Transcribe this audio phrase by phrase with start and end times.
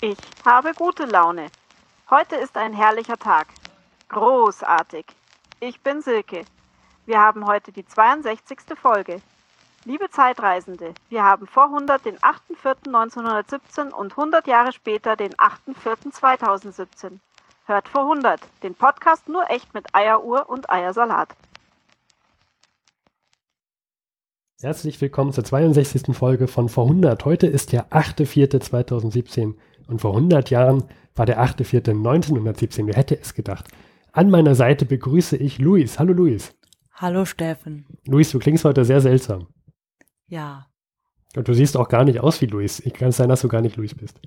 [0.00, 1.48] Ich habe gute Laune.
[2.08, 3.48] Heute ist ein herrlicher Tag.
[4.08, 5.04] Großartig.
[5.58, 6.44] Ich bin Silke.
[7.04, 8.60] Wir haben heute die 62.
[8.80, 9.20] Folge.
[9.84, 17.18] Liebe Zeitreisende, wir haben vor 100 den 8.4.1917 und 100 Jahre später den 8.4.2017.
[17.66, 21.34] Hört vor 100, den Podcast nur echt mit Eieruhr und Eiersalat.
[24.60, 26.16] Herzlich willkommen zur 62.
[26.16, 27.24] Folge von Vor 100.
[27.24, 29.54] Heute ist der 8.4.2017
[29.88, 30.84] und vor 100 Jahren
[31.16, 32.86] war der 8.4.1917.
[32.86, 33.66] Wer hätte es gedacht?
[34.12, 35.98] An meiner Seite begrüße ich Luis.
[35.98, 36.54] Hallo Luis.
[36.94, 37.86] Hallo Steffen.
[38.06, 39.48] Luis, du klingst heute sehr seltsam.
[40.26, 40.66] Ja.
[41.36, 42.80] Und du siehst auch gar nicht aus wie Luis.
[42.80, 44.20] Ich kann es sein, dass du gar nicht Luis bist.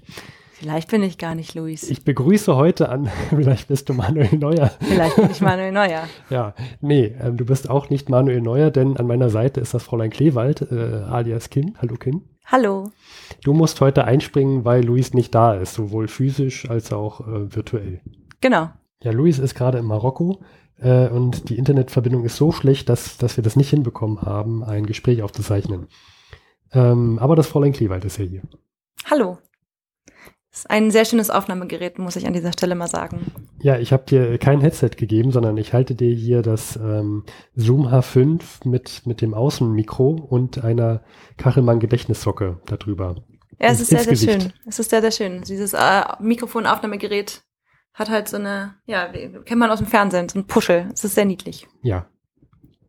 [0.53, 1.89] Vielleicht bin ich gar nicht Luis.
[1.89, 4.71] Ich begrüße heute an, vielleicht bist du Manuel Neuer.
[4.79, 6.07] Vielleicht bin ich Manuel Neuer.
[6.29, 9.83] ja, nee, ähm, du bist auch nicht Manuel Neuer, denn an meiner Seite ist das
[9.83, 11.75] Fräulein Kleewald, äh, alias Kin.
[11.81, 12.21] Hallo Kin.
[12.45, 12.91] Hallo.
[13.43, 18.01] Du musst heute einspringen, weil Luis nicht da ist, sowohl physisch als auch äh, virtuell.
[18.41, 18.69] Genau.
[19.03, 20.41] Ja, Luis ist gerade in Marokko
[20.77, 24.85] äh, und die Internetverbindung ist so schlecht, dass, dass wir das nicht hinbekommen haben, ein
[24.85, 25.87] Gespräch aufzuzeichnen.
[26.73, 28.41] Ähm, aber das Fräulein Kleewald ist ja hier.
[29.09, 29.37] Hallo.
[30.51, 33.31] Das ist ein sehr schönes Aufnahmegerät, muss ich an dieser Stelle mal sagen.
[33.61, 37.23] Ja, ich habe dir kein Headset gegeben, sondern ich halte dir hier das ähm,
[37.55, 41.03] Zoom H5 mit, mit dem Außenmikro und einer
[41.37, 43.15] Kachelmann-Gedächtnissocke darüber.
[43.61, 44.41] Ja, es ist sehr, sehr Gesicht.
[44.41, 44.53] schön.
[44.65, 45.41] Es ist sehr, sehr schön.
[45.43, 47.43] Dieses äh, Mikrofonaufnahmegerät
[47.93, 50.89] hat halt so eine, ja, kennt man aus dem Fernsehen, so ein Puschel.
[50.93, 51.67] Es ist sehr niedlich.
[51.81, 52.07] Ja,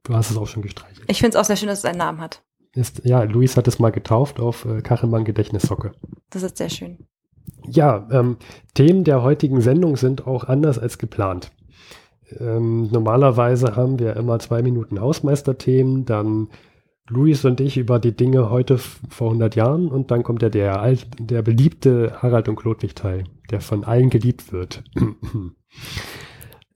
[0.03, 1.05] du hast es auch schon gestreichelt.
[1.09, 2.43] Ich finde es auch sehr schön, dass es einen Namen hat.
[2.75, 5.93] Ist, ja, Luis hat es mal getauft auf äh, Kachelmann-Gedächtnissocke.
[6.31, 7.07] Das ist sehr schön.
[7.67, 8.37] Ja, ähm,
[8.75, 11.53] Themen der heutigen Sendung sind auch anders als geplant.
[12.41, 16.49] Ähm, normalerweise haben wir immer zwei Minuten Hausmeisterthemen, dann
[17.09, 20.81] Luis und ich über die Dinge heute vor 100 Jahren und dann kommt ja der,
[20.81, 24.83] alt, der beliebte Harald und Klodwig Teil, der von allen geliebt wird.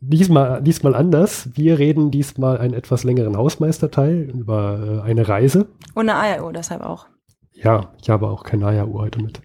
[0.00, 1.50] diesmal, diesmal anders.
[1.54, 5.68] Wir reden diesmal einen etwas längeren Hausmeisterteil über äh, eine Reise.
[5.94, 7.06] Und eine Eieruhr deshalb auch.
[7.52, 9.40] Ja, ich habe auch keine Eieruhr heute mit.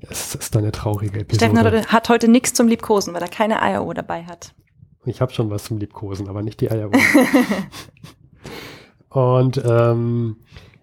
[0.00, 1.50] Es ist eine traurige Episode.
[1.50, 4.54] Steffen hat, heute nichts zum Liebkosen, weil er keine Eieruhr dabei hat.
[5.04, 6.92] Ich habe schon was zum Liebkosen, aber nicht die Eieruhr.
[9.08, 10.36] Und ähm,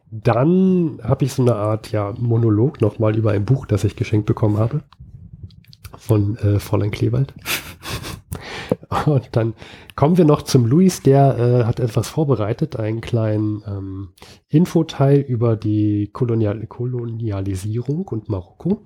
[0.10, 4.26] dann habe ich so eine Art ja, Monolog nochmal über ein Buch, das ich geschenkt
[4.26, 4.84] bekommen habe.
[5.98, 7.34] Von äh, Fräulein Klewald.
[9.06, 9.54] Und dann
[9.96, 14.10] kommen wir noch zum Luis, der äh, hat etwas vorbereitet, einen kleinen ähm,
[14.50, 18.84] Infoteil über die Kolonial Kolonialisierung und Marokko.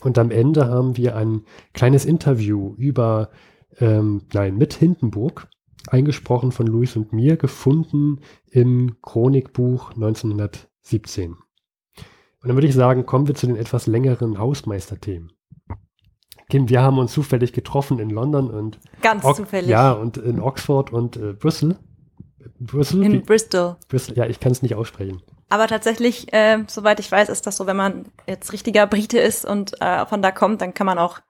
[0.00, 3.30] Und am Ende haben wir ein kleines Interview über,
[3.78, 5.48] ähm, nein, mit Hindenburg,
[5.88, 11.32] eingesprochen von Luis und mir, gefunden im Chronikbuch 1917.
[11.32, 15.35] Und dann würde ich sagen, kommen wir zu den etwas längeren Hausmeisterthemen.
[16.48, 19.68] Kim, wir haben uns zufällig getroffen in London und ganz o zufällig.
[19.68, 21.76] Ja, und in Oxford und äh, Brüssel.
[22.60, 23.02] Brüssel?
[23.02, 23.18] In wie?
[23.18, 23.76] Bristol.
[23.88, 24.16] Bristol.
[24.16, 25.22] Ja, ich kann es nicht aussprechen.
[25.48, 29.44] Aber tatsächlich, äh, soweit ich weiß, ist das so, wenn man jetzt richtiger Brite ist
[29.44, 31.20] und äh, von da kommt, dann kann man auch,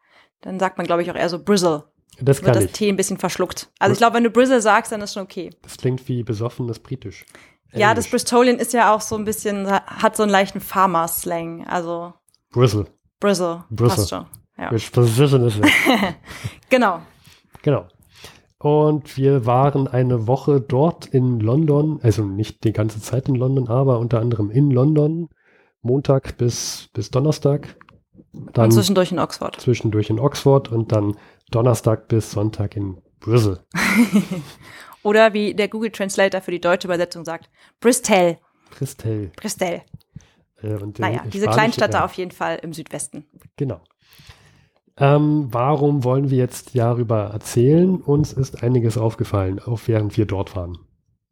[0.43, 1.85] dann sagt man, glaube ich, auch eher so Bristol.
[2.21, 2.73] Das kann wird das ich.
[2.73, 3.71] T ein bisschen verschluckt.
[3.79, 5.51] Also ich glaube, wenn du Bristol sagst, dann ist schon okay.
[5.63, 7.27] Das klingt wie besoffenes Britisch.
[7.71, 7.81] Englisch.
[7.81, 11.67] Ja, das Bristolian ist ja auch so ein bisschen, hat so einen leichten Farmer-Slang.
[11.67, 12.15] Also.
[12.53, 12.87] Bristol.
[13.21, 13.65] Bristol.
[13.71, 13.97] Bristol.
[13.97, 14.27] Passt schon.
[14.59, 14.71] Ja.
[14.71, 15.65] Position is it?
[16.71, 17.03] genau.
[17.63, 17.87] Genau.
[18.59, 23.69] Und wir waren eine Woche dort in London, also nicht die ganze Zeit in London,
[23.69, 25.29] aber unter anderem in London,
[25.83, 27.77] Montag bis, bis Donnerstag.
[28.33, 29.61] Dann und zwischendurch in Oxford.
[29.61, 31.17] Zwischendurch in Oxford und dann
[31.51, 33.61] Donnerstag bis Sonntag in Brüssel.
[35.03, 37.51] Oder wie der Google Translator für die deutsche Übersetzung sagt,
[37.81, 38.39] Bristol.
[38.71, 39.31] Bristol.
[39.37, 39.83] Bristol.
[40.63, 43.27] Äh, naja, diese Kleinstadt da auf jeden Fall im Südwesten.
[43.57, 43.81] Genau.
[44.99, 48.01] Ähm, warum wollen wir jetzt darüber erzählen?
[48.01, 50.79] Uns ist einiges aufgefallen, auch während wir dort waren.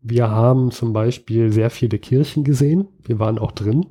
[0.00, 2.88] Wir haben zum Beispiel sehr viele Kirchen gesehen.
[3.02, 3.86] Wir waren auch drin.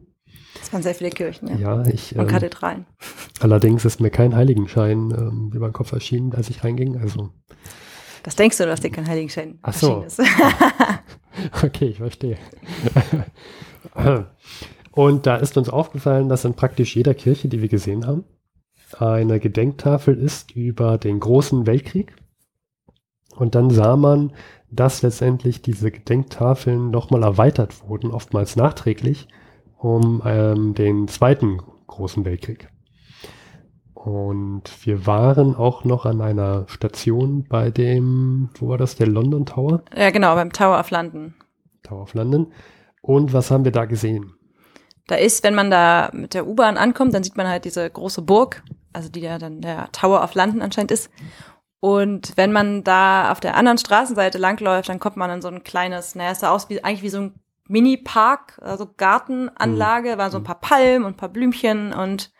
[0.62, 1.56] Es waren sehr viele Kirchen, ja.
[1.56, 2.16] Ja, ich.
[2.16, 2.86] Und ähm, Kathedralen.
[3.40, 6.98] Allerdings ist mir kein Heiligenschein ähm, über den Kopf erschienen, als ich reinging.
[6.98, 7.32] Also.
[8.22, 10.04] Das denkst du, dass dir kein Heiligenschein Ach so.
[10.04, 10.22] ist.
[11.64, 12.38] okay, ich verstehe.
[14.92, 18.24] Und da ist uns aufgefallen, dass in praktisch jeder Kirche, die wir gesehen haben,
[19.02, 22.16] eine Gedenktafel ist über den großen Weltkrieg.
[23.36, 24.34] Und dann sah man,
[24.70, 29.28] dass letztendlich diese Gedenktafeln nochmal erweitert wurden, oftmals nachträglich,
[29.78, 32.70] um ähm, den zweiten großen Weltkrieg.
[33.94, 39.46] Und wir waren auch noch an einer Station bei dem, wo war das, der London
[39.46, 39.84] Tower?
[39.96, 41.34] Ja, genau, beim Tower of London.
[41.84, 42.52] Tower of London.
[43.02, 44.34] Und was haben wir da gesehen?
[45.08, 48.22] da ist, wenn man da mit der U-Bahn ankommt, dann sieht man halt diese große
[48.22, 48.64] Burg,
[48.94, 51.10] also die ja dann der Tower of London anscheinend ist.
[51.80, 55.64] Und wenn man da auf der anderen Straßenseite langläuft, dann kommt man in so ein
[55.64, 57.36] kleines, naja, es sah aus wie eigentlich wie so ein
[57.68, 60.18] Mini-Park, also Gartenanlage, mhm.
[60.18, 62.32] waren so ein paar Palmen und ein paar Blümchen und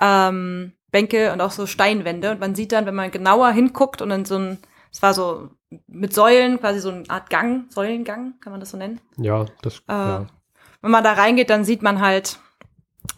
[0.00, 2.30] ähm, Bänke und auch so Steinwände.
[2.30, 4.58] Und man sieht dann, wenn man genauer hinguckt und dann so ein,
[4.92, 5.50] es war so
[5.86, 9.00] mit Säulen, quasi so eine Art Gang, Säulengang, kann man das so nennen?
[9.16, 10.26] Ja, das, äh, ja.
[10.80, 12.38] Wenn man da reingeht, dann sieht man halt,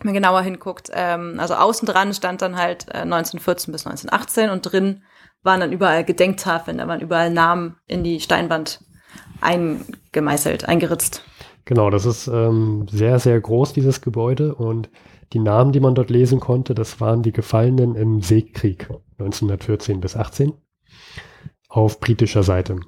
[0.02, 4.62] man genauer hinguckt, ähm, also außen dran stand dann halt äh, 1914 bis 1918 und
[4.62, 5.02] drin
[5.42, 8.84] waren dann überall Gedenktafeln, da waren überall Namen in die Steinwand
[9.40, 11.24] eingemeißelt, eingeritzt.
[11.64, 14.90] Genau, das ist ähm, sehr, sehr groß, dieses Gebäude und
[15.32, 18.88] die Namen, die man dort lesen konnte, das waren die Gefallenen im Seekrieg
[19.18, 20.52] 1914 bis 18
[21.68, 22.80] auf britischer Seite.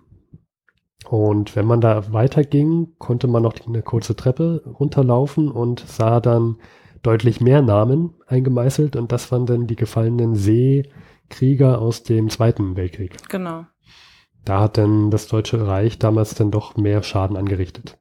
[1.08, 6.56] Und wenn man da weiterging, konnte man noch eine kurze Treppe runterlaufen und sah dann
[7.02, 13.16] deutlich mehr Namen eingemeißelt und das waren dann die gefallenen Seekrieger aus dem Zweiten Weltkrieg.
[13.28, 13.66] Genau.
[14.44, 17.98] Da hat dann das Deutsche Reich damals dann doch mehr Schaden angerichtet.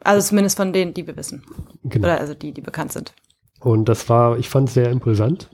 [0.00, 1.44] Also zumindest von denen, die wir wissen.
[1.82, 2.06] Genau.
[2.06, 3.14] Oder also die, die bekannt sind.
[3.60, 5.50] Und das war, ich fand sehr imposant.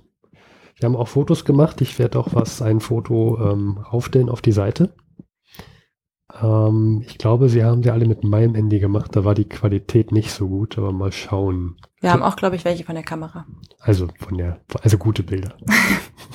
[0.76, 1.80] Wir haben auch Fotos gemacht.
[1.80, 4.92] Ich werde auch was, ein Foto ähm, aufstellen auf die Seite.
[6.42, 9.14] Ähm, ich glaube, sie haben sie alle mit meinem Handy gemacht.
[9.14, 11.76] Da war die Qualität nicht so gut, aber mal schauen.
[12.00, 13.46] Wir haben auch, glaube ich, welche von der Kamera.
[13.78, 15.54] Also von der, also gute Bilder.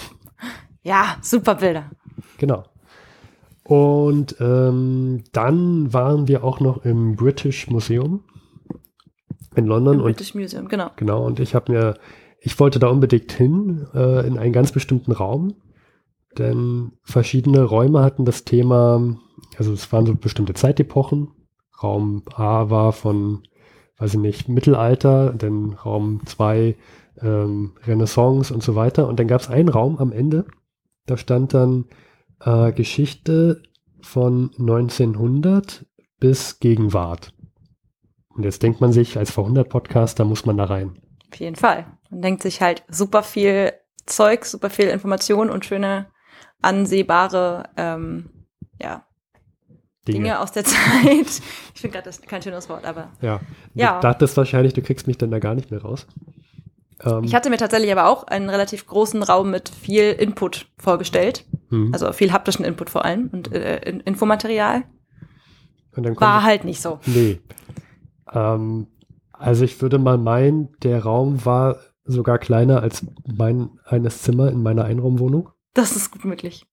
[0.84, 1.90] ja, super Bilder.
[2.38, 2.66] Genau.
[3.64, 8.24] Und ähm, dann waren wir auch noch im British Museum
[9.56, 9.96] in London.
[9.96, 10.92] Im British Museum, genau.
[10.98, 11.96] Genau, und ich habe mir,
[12.40, 15.56] ich wollte da unbedingt hin, äh, in einen ganz bestimmten Raum,
[16.38, 19.18] denn verschiedene Räume hatten das Thema,
[19.58, 21.32] also es waren so bestimmte Zeitepochen.
[21.82, 23.44] Raum A war von,
[23.98, 26.76] weiß ich nicht, Mittelalter, dann Raum 2
[27.22, 29.08] ähm, Renaissance und so weiter.
[29.08, 30.46] Und dann gab es einen Raum am Ende,
[31.06, 31.86] da stand dann
[32.44, 33.62] äh, Geschichte
[34.02, 35.86] von 1900
[36.20, 37.34] bis Gegenwart.
[38.30, 41.00] Und jetzt denkt man sich, als Vor-100-Podcaster muss man da rein.
[41.32, 41.86] Auf jeden Fall.
[42.10, 43.74] Man denkt sich halt super viel
[44.06, 46.08] Zeug, super viel Information und schöne,
[46.62, 48.30] ansehbare, ähm,
[48.82, 49.06] ja,
[50.08, 50.20] Dinge.
[50.20, 51.42] Dinge aus der Zeit.
[51.74, 53.10] Ich finde gerade das kein schönes Wort, aber.
[53.22, 53.40] Ja.
[53.74, 53.96] ja.
[53.96, 56.08] Du dachtest wahrscheinlich, du kriegst mich dann da gar nicht mehr raus.
[57.04, 61.46] Ähm, ich hatte mir tatsächlich aber auch einen relativ großen Raum mit viel Input vorgestellt.
[61.70, 61.92] Mhm.
[61.94, 64.84] Also viel haptischen Input vor allem und äh, Infomaterial.
[65.96, 67.00] Und War halt nicht so.
[67.06, 67.40] Nee.
[68.32, 68.88] Ähm,
[69.32, 74.62] also ich würde mal meinen, der Raum war sogar kleiner als mein eines Zimmer in
[74.62, 75.50] meiner Einraumwohnung.
[75.74, 76.66] Das ist gut möglich.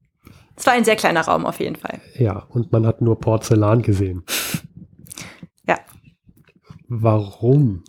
[0.57, 2.01] Es war ein sehr kleiner Raum auf jeden Fall.
[2.15, 4.25] Ja, und man hat nur Porzellan gesehen.
[5.67, 5.79] ja.
[6.89, 7.85] Warum?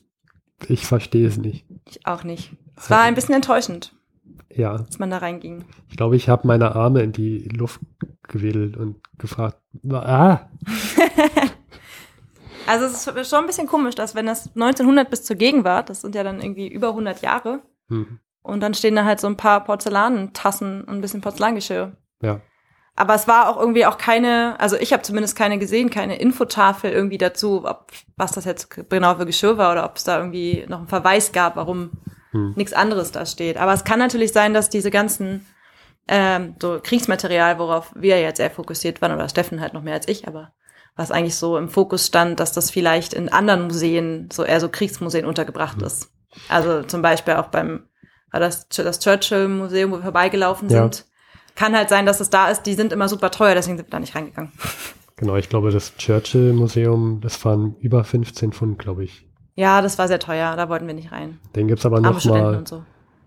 [0.67, 1.65] Ich verstehe es nicht.
[1.89, 2.53] Ich auch nicht.
[2.77, 3.93] Es war ein bisschen enttäuschend.
[4.49, 4.73] Ja.
[4.73, 5.65] Als man da reinging.
[5.89, 7.81] Ich glaube, ich habe meine Arme in die Luft
[8.27, 9.57] gewedelt und gefragt,
[9.91, 10.47] ah.
[12.67, 16.01] also es ist schon ein bisschen komisch, dass wenn das 1900 bis zur Gegenwart, das
[16.01, 18.19] sind ja dann irgendwie über 100 Jahre, hm.
[18.41, 21.95] und dann stehen da halt so ein paar Porzellantassen und ein bisschen Porzellangeschirr.
[22.21, 22.41] Ja.
[22.95, 26.91] Aber es war auch irgendwie auch keine, also ich habe zumindest keine gesehen, keine Infotafel
[26.91, 30.65] irgendwie dazu, ob was das jetzt genau für Geschirr war oder ob es da irgendwie
[30.67, 31.91] noch einen Verweis gab, warum
[32.31, 32.53] hm.
[32.55, 33.57] nichts anderes da steht.
[33.57, 35.47] Aber es kann natürlich sein, dass diese ganzen
[36.07, 40.07] ähm, so Kriegsmaterial, worauf wir jetzt eher fokussiert waren, oder Steffen halt noch mehr als
[40.07, 40.51] ich, aber
[40.95, 44.69] was eigentlich so im Fokus stand, dass das vielleicht in anderen Museen, so eher so
[44.69, 45.87] Kriegsmuseen untergebracht hm.
[45.87, 46.11] ist.
[46.47, 47.87] Also zum Beispiel auch beim,
[48.29, 50.83] war das das Churchill-Museum, wo wir vorbeigelaufen ja.
[50.83, 51.05] sind
[51.55, 52.63] kann halt sein, dass es da ist.
[52.63, 54.51] Die sind immer super teuer, deswegen sind wir da nicht reingegangen.
[55.15, 59.27] Genau, ich glaube, das Churchill-Museum, das waren über 15 Pfund, glaube ich.
[59.55, 61.39] Ja, das war sehr teuer, da wollten wir nicht rein.
[61.55, 62.57] Den gibt's aber noch Arme mal.
[62.57, 62.83] Und so.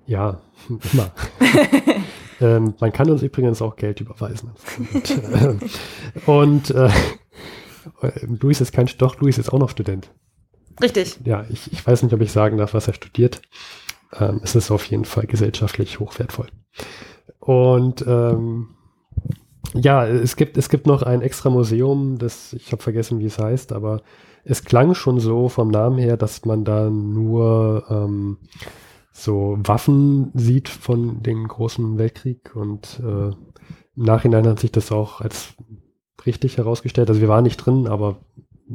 [0.06, 0.40] Ja,
[0.92, 1.11] immer.
[2.40, 4.50] ähm, man kann uns übrigens auch Geld überweisen.
[6.26, 6.90] und, äh,
[8.00, 10.11] und äh, Luis ist kein, doch, Luis ist auch noch Student.
[10.83, 11.18] Richtig.
[11.25, 13.40] Ja, ich, ich weiß nicht, ob ich sagen darf, was er studiert.
[14.18, 16.49] Ähm, es ist auf jeden Fall gesellschaftlich hochwertvoll.
[17.47, 18.71] Und ähm,
[19.73, 23.38] ja, es gibt, es gibt noch ein extra Museum, das, ich habe vergessen, wie es
[23.38, 24.03] heißt, aber
[24.43, 28.38] es klang schon so vom Namen her, dass man da nur ähm,
[29.12, 35.21] so Waffen sieht von dem großen Weltkrieg und äh, im Nachhinein hat sich das auch
[35.21, 35.55] als
[36.26, 37.09] richtig herausgestellt.
[37.09, 38.17] Also wir waren nicht drin, aber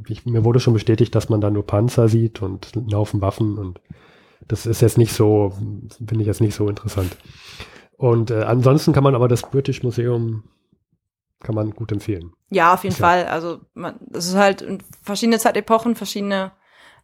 [0.08, 3.58] ich, mir wurde schon bestätigt, dass man da nur Panzer sieht und einen Haufen Waffen
[3.58, 3.82] und
[4.48, 5.52] das ist jetzt nicht so,
[5.98, 7.18] finde ich jetzt nicht so interessant.
[8.02, 10.44] Und äh, ansonsten kann man aber das British Museum
[11.40, 12.34] kann man gut empfehlen.
[12.50, 13.00] Ja, auf jeden ja.
[13.00, 13.26] Fall.
[13.28, 14.66] Also man, das ist halt
[15.04, 16.52] verschiedene Zeitepochen, verschiedene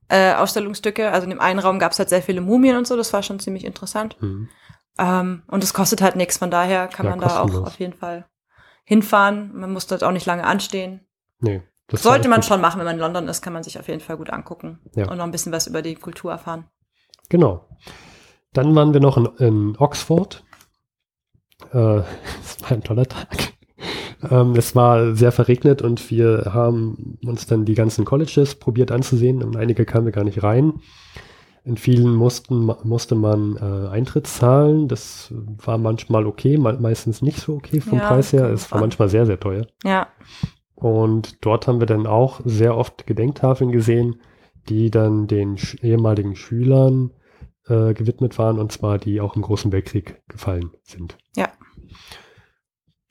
[0.10, 1.12] äh, Ausstellungsstücke.
[1.12, 3.22] Also in dem einen Raum gab es halt sehr viele Mumien und so, das war
[3.22, 4.18] schon ziemlich interessant.
[4.22, 4.50] Mhm.
[4.98, 7.94] Ähm, und es kostet halt nichts, von daher kann Ja, man da auch auf jeden
[7.94, 8.26] Fall
[8.84, 9.52] hinfahren.
[9.54, 11.02] Man muss dort auch nicht lange anstehen.
[11.42, 11.62] Nee.
[11.90, 12.46] Das Sollte man gut.
[12.48, 14.80] schon machen, wenn man in London ist, kann man sich auf jeden Fall gut angucken
[14.96, 15.12] Ja.
[15.12, 16.66] und noch ein bisschen was über die Kultur erfahren.
[17.30, 17.70] Genau.
[18.54, 20.44] Dann waren wir noch in, in Oxford.
[21.74, 22.02] Äh,
[22.42, 23.54] Es war ein toller Tag.
[24.30, 29.44] Ähm, es war sehr verregnet und wir haben uns dann die ganzen Colleges probiert anzusehen
[29.44, 30.74] und einige kamen wir gar nicht rein.
[31.64, 34.88] In vielen mussten, musste man äh, Eintritt zahlen.
[34.88, 38.50] Das war manchmal okay, me meistens nicht so okay vom Ja, Preis her.
[38.50, 39.68] Es war manchmal sehr, sehr teuer.
[39.84, 40.08] Ja,
[40.76, 44.22] Und dort haben wir dann auch sehr oft Gedenktafeln gesehen,
[44.70, 47.12] die dann den ehemaligen Schülern
[47.70, 51.18] äh, gewidmet waren, und zwar die auch im Großen Weltkrieg gefallen sind.
[51.36, 51.50] Ja.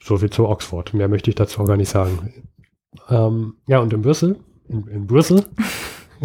[0.01, 0.93] So viel zu Oxford.
[0.93, 2.45] Mehr möchte ich dazu auch gar nicht sagen.
[3.09, 5.45] Ähm, ja, und in Brüssel, in, in Brüssel,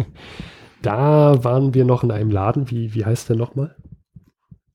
[0.81, 3.75] da waren wir noch in einem Laden, wie, wie heißt der nochmal?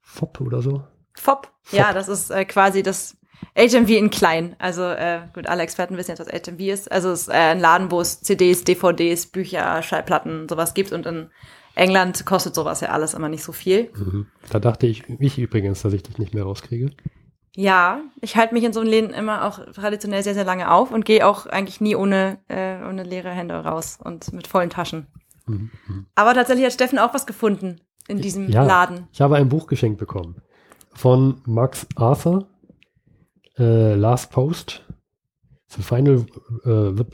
[0.03, 0.83] FOP oder so?
[1.15, 1.51] FOP.
[1.71, 3.17] Ja, das ist äh, quasi das
[3.57, 4.57] HMV in klein.
[4.59, 6.91] Also äh, gut, alle Experten wissen jetzt, was HMV ist.
[6.91, 10.93] Also es ist äh, ein Laden, wo es CDs, DVDs, Bücher, Schallplatten, sowas gibt.
[10.93, 11.31] Und in
[11.79, 13.91] England kostet sowas ja alles immer nicht so viel.
[13.97, 14.27] Mhm.
[14.51, 16.91] Da dachte ich, ich übrigens, dass ich das nicht mehr rauskriege.
[17.55, 20.91] Ja, ich halte mich in so einem Läden immer auch traditionell sehr, sehr lange auf
[20.91, 25.07] und gehe auch eigentlich nie ohne, äh, ohne leere Hände raus und mit vollen Taschen.
[25.47, 25.71] Mhm.
[26.15, 28.65] Aber tatsächlich hat Steffen auch was gefunden in diesem Ja.
[28.65, 29.09] Laden.
[29.13, 30.41] Ich habe ein Buch geschenkt bekommen
[30.95, 32.49] von Max Arthur,
[33.59, 34.85] äh, Last Post,
[35.69, 36.27] the final,
[36.65, 37.05] äh, the,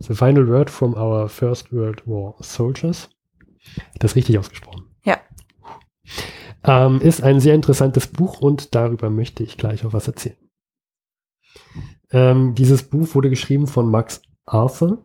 [0.00, 3.08] the final word from our First World War Soldiers.
[3.98, 4.84] Das ist richtig ausgesprochen.
[5.04, 5.18] Ja.
[6.64, 10.36] Ähm, ist ein sehr interessantes Buch und darüber möchte ich gleich auch was erzählen.
[12.10, 15.04] Ähm, dieses Buch wurde geschrieben von Max Arthur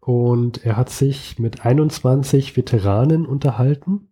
[0.00, 4.08] und er hat sich mit 21 Veteranen unterhalten,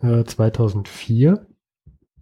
[0.00, 1.46] äh, 2004.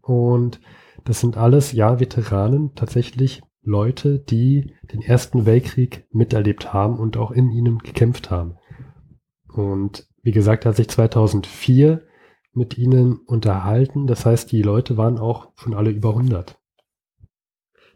[0.02, 0.60] Und
[1.04, 7.30] das sind alles, ja, Veteranen, tatsächlich Leute, die den Ersten Weltkrieg miterlebt haben und auch
[7.30, 8.56] in ihnen gekämpft haben.
[9.52, 12.02] Und wie gesagt, hat sich 2004
[12.52, 14.06] mit ihnen unterhalten.
[14.06, 16.58] Das heißt, die Leute waren auch schon alle über 100.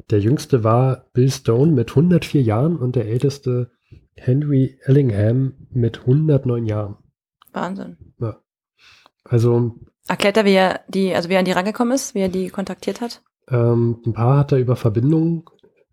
[0.08, 3.70] Der jüngste war Bill Stone mit 104 Jahren und der älteste
[4.14, 6.96] Henry Ellingham mit 109 Jahren.
[7.52, 7.98] Wahnsinn.
[9.24, 9.74] Also
[10.08, 12.48] Erklärt er, wie er die, also wie er an die rangekommen ist, wie er die
[12.48, 13.20] kontaktiert hat?
[13.50, 15.44] ähm, ein paar hat er über Verbindungen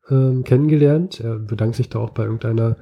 [0.09, 1.19] ähm, kennengelernt.
[1.19, 2.77] Er bedankt sich da auch bei irgendeiner,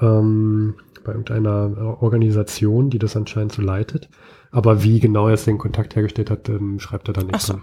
[0.00, 4.08] ähm, bei irgendeiner Organisation, die das anscheinend so leitet.
[4.50, 7.40] Aber wie genau er jetzt den Kontakt hergestellt hat, ähm, schreibt er da nicht Ach
[7.40, 7.60] so.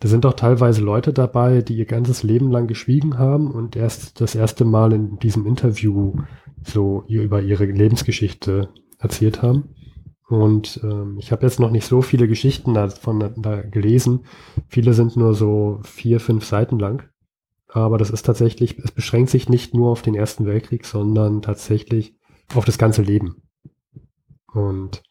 [0.00, 4.20] Da sind auch teilweise Leute dabei, die ihr ganzes Leben lang geschwiegen haben und erst
[4.20, 6.14] das erste Mal in diesem Interview
[6.62, 9.74] so über ihre Lebensgeschichte erzählt haben.
[10.28, 14.26] Und ähm, ich habe jetzt noch nicht so viele Geschichten davon da gelesen.
[14.68, 17.08] Viele sind nur so vier, fünf Seiten lang.
[17.76, 22.16] Aber das ist tatsächlich, es beschränkt sich nicht nur auf den Ersten Weltkrieg, sondern tatsächlich
[22.54, 23.42] auf das ganze Leben.
[24.50, 25.02] Und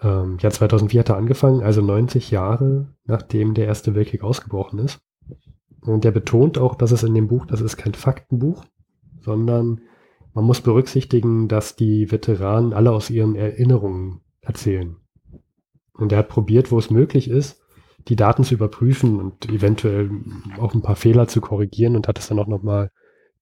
[0.00, 5.00] ähm, ja, 2004 hat er angefangen, also 90 Jahre nachdem der Erste Weltkrieg ausgebrochen ist.
[5.80, 8.64] Und er betont auch, dass es in dem Buch, das ist kein Faktenbuch,
[9.20, 9.80] sondern
[10.34, 14.98] man muss berücksichtigen, dass die Veteranen alle aus ihren Erinnerungen erzählen.
[15.94, 17.60] Und er hat probiert, wo es möglich ist,
[18.08, 20.10] die Daten zu überprüfen und eventuell
[20.58, 22.90] auch ein paar Fehler zu korrigieren und hat es dann auch nochmal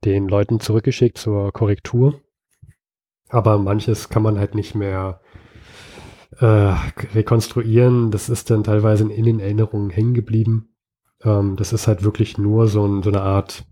[0.04, 2.20] den Leuten zurückgeschickt zur Korrektur.
[3.28, 5.20] Aber manches kann man halt nicht mehr
[6.38, 6.74] äh,
[7.14, 8.10] rekonstruieren.
[8.10, 10.74] Das ist dann teilweise in den Erinnerungen hängen geblieben.
[11.22, 13.64] Ähm, das ist halt wirklich nur so, ein, so eine Art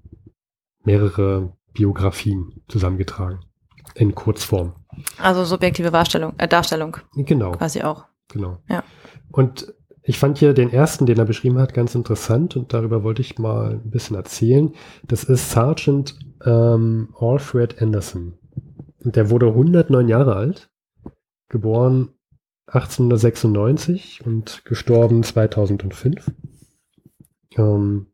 [0.85, 3.41] mehrere Biografien zusammengetragen.
[3.95, 4.75] In Kurzform.
[5.19, 7.53] Also subjektive Darstellung, äh, Darstellung Genau.
[7.53, 8.05] quasi auch.
[8.29, 8.59] Genau.
[8.69, 8.85] Ja.
[9.33, 13.23] Und ich fand hier den ersten, den er beschrieben hat, ganz interessant und darüber wollte
[13.23, 14.73] ich mal ein bisschen erzählen.
[15.07, 18.38] Das ist Sergeant ähm, Alfred Anderson.
[19.04, 20.71] Und der wurde 109 Jahre alt,
[21.49, 22.11] geboren
[22.66, 26.30] 1896 und gestorben 2005.
[27.57, 28.07] Ähm,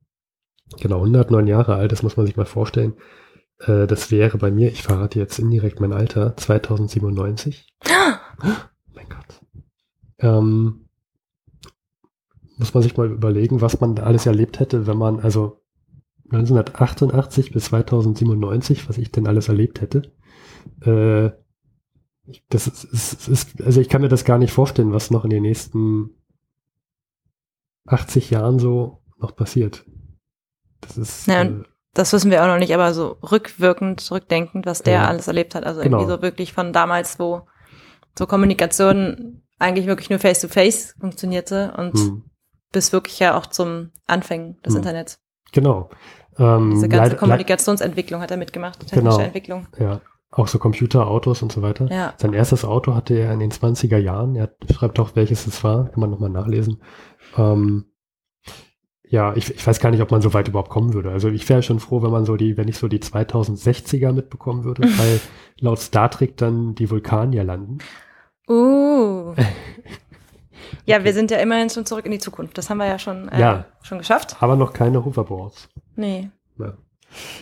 [0.80, 2.94] genau, 109 Jahre alt, das muss man sich mal vorstellen.
[3.60, 7.68] Äh, das wäre bei mir, ich verrate jetzt indirekt mein Alter, 2097.
[8.94, 9.40] mein Gott.
[10.18, 10.85] Ähm,
[12.56, 15.60] muss man sich mal überlegen, was man da alles erlebt hätte, wenn man, also
[16.30, 20.12] 1988 bis 2097, was ich denn alles erlebt hätte.
[20.80, 21.30] Äh,
[22.48, 25.30] das ist, ist, ist, also ich kann mir das gar nicht vorstellen, was noch in
[25.30, 26.10] den nächsten
[27.86, 29.84] 80 Jahren so noch passiert.
[30.80, 31.62] Das ist, Ja, äh,
[31.94, 35.06] Das wissen wir auch noch nicht, aber so rückwirkend, rückdenkend, was der Ja.
[35.06, 35.64] alles erlebt hat.
[35.64, 35.98] Also Genau.
[35.98, 37.46] irgendwie so wirklich von damals, wo
[38.18, 42.24] so Kommunikation eigentlich wirklich nur face-to-face -face funktionierte und hm.
[42.72, 44.78] Bis wirklich ja auch zum Anfängen des hm.
[44.78, 45.18] Internets.
[45.52, 45.90] Genau.
[46.38, 49.66] Ähm, Diese ganze leider, Kommunikationsentwicklung hat er mitgemacht, technische genau, Entwicklung.
[49.78, 51.90] Ja, auch so Computer, Autos und so weiter.
[51.90, 52.14] Ja.
[52.18, 54.36] Sein erstes Auto hatte er in den 20er Jahren.
[54.36, 56.82] Er schreibt auch, welches es war, kann man nochmal nachlesen.
[57.38, 57.86] Ähm,
[59.08, 61.10] ja, ich, ich weiß gar nicht, ob man so weit überhaupt kommen würde.
[61.10, 64.64] Also ich wäre schon froh, wenn man so die, wenn ich so die 2060er mitbekommen
[64.64, 65.20] würde, weil
[65.58, 67.78] laut Star Trek dann die Vulkanier landen.
[68.48, 69.34] Uh.
[70.84, 72.56] ja, wir sind ja immerhin schon zurück in die Zukunft.
[72.58, 74.36] Das haben wir ja schon, äh, ja, schon geschafft.
[74.40, 75.68] Aber noch keine Hoverboards.
[75.96, 76.30] Nee.
[76.58, 76.74] Ja.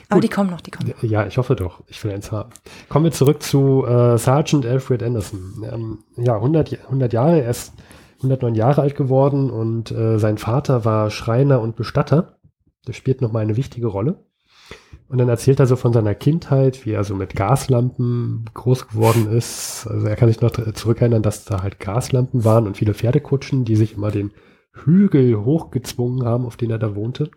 [0.09, 0.93] Aber die kommen noch, die kommen.
[1.03, 1.83] Ja, ich hoffe doch.
[1.89, 2.51] Ich will eins haben.
[2.89, 5.67] Kommen wir zurück zu äh, Sergeant Alfred Anderson.
[5.71, 7.73] Ähm, ja, 100, 100 Jahre, er ist
[8.19, 12.39] 109 Jahre alt geworden und äh, sein Vater war Schreiner und Bestatter.
[12.85, 14.25] Das spielt nochmal eine wichtige Rolle.
[15.09, 19.31] Und dann erzählt er so von seiner Kindheit, wie er so mit Gaslampen groß geworden
[19.31, 19.87] ist.
[19.87, 23.77] Also er kann sich noch zurückerinnern, dass da halt Gaslampen waren und viele Pferdekutschen, die
[23.77, 24.33] sich immer den
[24.73, 27.31] Hügel hochgezwungen haben, auf den er da wohnte.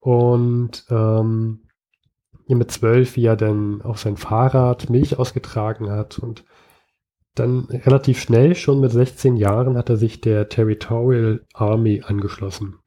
[0.00, 1.60] Und ähm,
[2.48, 6.44] mit zwölf, wie er dann auf sein Fahrrad Milch ausgetragen hat und
[7.34, 12.81] dann relativ schnell, schon mit 16 Jahren, hat er sich der Territorial Army angeschlossen.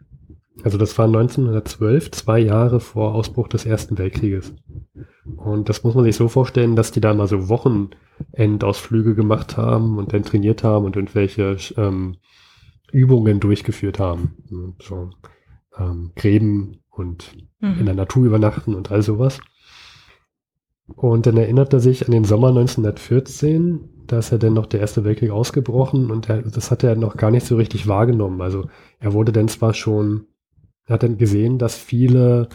[0.63, 4.53] Also das war 1912, zwei Jahre vor Ausbruch des Ersten Weltkrieges.
[5.35, 9.97] Und das muss man sich so vorstellen, dass die da mal so Wochenendausflüge gemacht haben
[9.97, 12.17] und dann trainiert haben und irgendwelche ähm,
[12.91, 14.75] Übungen durchgeführt haben.
[14.81, 15.09] So
[15.77, 17.79] ähm, Gräben und mhm.
[17.79, 19.41] in der Natur übernachten und all sowas.
[20.88, 24.81] Und dann erinnert er sich an den Sommer 1914, da ist ja dann noch der
[24.81, 28.39] Erste Weltkrieg ausgebrochen und er, das hat er noch gar nicht so richtig wahrgenommen.
[28.41, 28.69] Also
[29.00, 30.27] er wurde dann zwar schon,
[30.85, 32.49] er hat dann gesehen, dass viele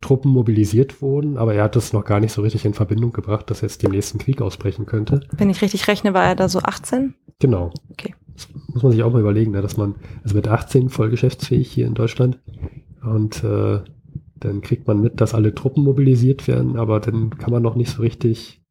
[0.00, 3.50] Truppen mobilisiert wurden, aber er hat das noch gar nicht so richtig in Verbindung gebracht,
[3.50, 5.20] dass jetzt dem nächsten Krieg ausbrechen könnte.
[5.32, 7.14] Wenn ich richtig rechne, war er da so 18?
[7.38, 7.72] Genau.
[7.90, 8.14] Okay.
[8.34, 11.70] Das muss man sich auch mal überlegen, ne, dass man, also mit 18 voll geschäftsfähig
[11.70, 12.38] hier in Deutschland
[13.02, 13.80] und äh,
[14.36, 17.90] dann kriegt man mit, dass alle Truppen mobilisiert werden, aber dann kann man noch nicht
[17.90, 18.62] so richtig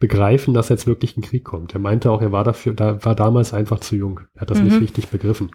[0.00, 1.74] begreifen, dass jetzt wirklich ein Krieg kommt.
[1.74, 4.20] Er meinte auch, er war dafür, da war damals einfach zu jung.
[4.34, 4.64] Er hat das mhm.
[4.64, 5.50] nicht richtig begriffen.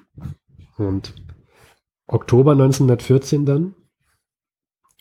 [0.77, 1.13] Und
[2.07, 3.75] Oktober 1914 dann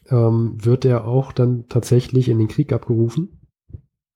[0.09, 3.41] ähm, wird er auch dann tatsächlich in den Krieg abgerufen.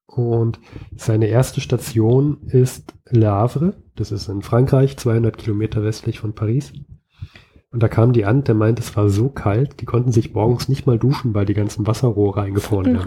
[0.07, 0.59] Und
[0.96, 3.76] seine erste Station ist Le Havre.
[3.94, 6.72] Das ist in Frankreich, 200 Kilometer westlich von Paris.
[7.70, 10.68] Und da kam die an, der meint, es war so kalt, die konnten sich morgens
[10.68, 13.05] nicht mal duschen, weil die ganzen Wasserrohre eingefroren waren.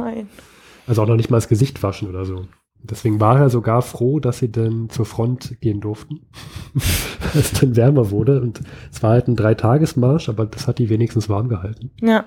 [0.87, 2.45] Also auch noch nicht mal das Gesicht waschen oder so.
[2.83, 6.27] Deswegen war er sogar froh, dass sie dann zur Front gehen durften,
[6.73, 8.41] weil es dann wärmer wurde.
[8.41, 11.91] Und es war halt ein Dreitagesmarsch, aber das hat die wenigstens warm gehalten.
[12.01, 12.25] Ja.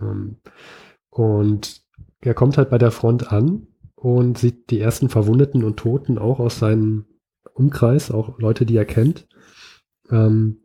[0.00, 0.38] Ähm,
[1.10, 1.82] und
[2.20, 6.40] er kommt halt bei der Front an und sieht die ersten Verwundeten und Toten auch
[6.40, 7.04] aus seinem
[7.52, 9.28] Umkreis, auch Leute, die er kennt.
[10.10, 10.62] Ähm,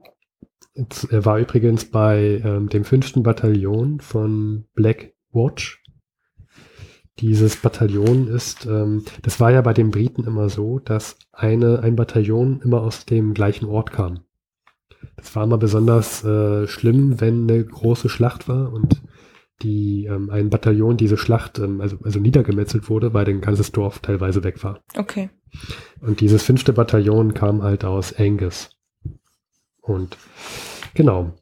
[1.10, 5.83] er war übrigens bei ähm, dem fünften Bataillon von Black Watch
[7.20, 11.96] dieses Bataillon ist, ähm, das war ja bei den Briten immer so, dass eine, ein
[11.96, 14.22] Bataillon immer aus dem gleichen Ort kam.
[15.16, 19.02] Das war immer besonders äh, schlimm, wenn eine große Schlacht war und
[19.62, 24.00] die ähm, ein Bataillon diese Schlacht ähm, also, also niedergemetzelt wurde, weil ein ganzes Dorf
[24.00, 24.82] teilweise weg war.
[24.98, 25.30] Okay.
[26.02, 28.72] Und dieses fünfte Bataillon kam halt aus Angus.
[29.82, 30.18] Und
[30.94, 31.34] genau,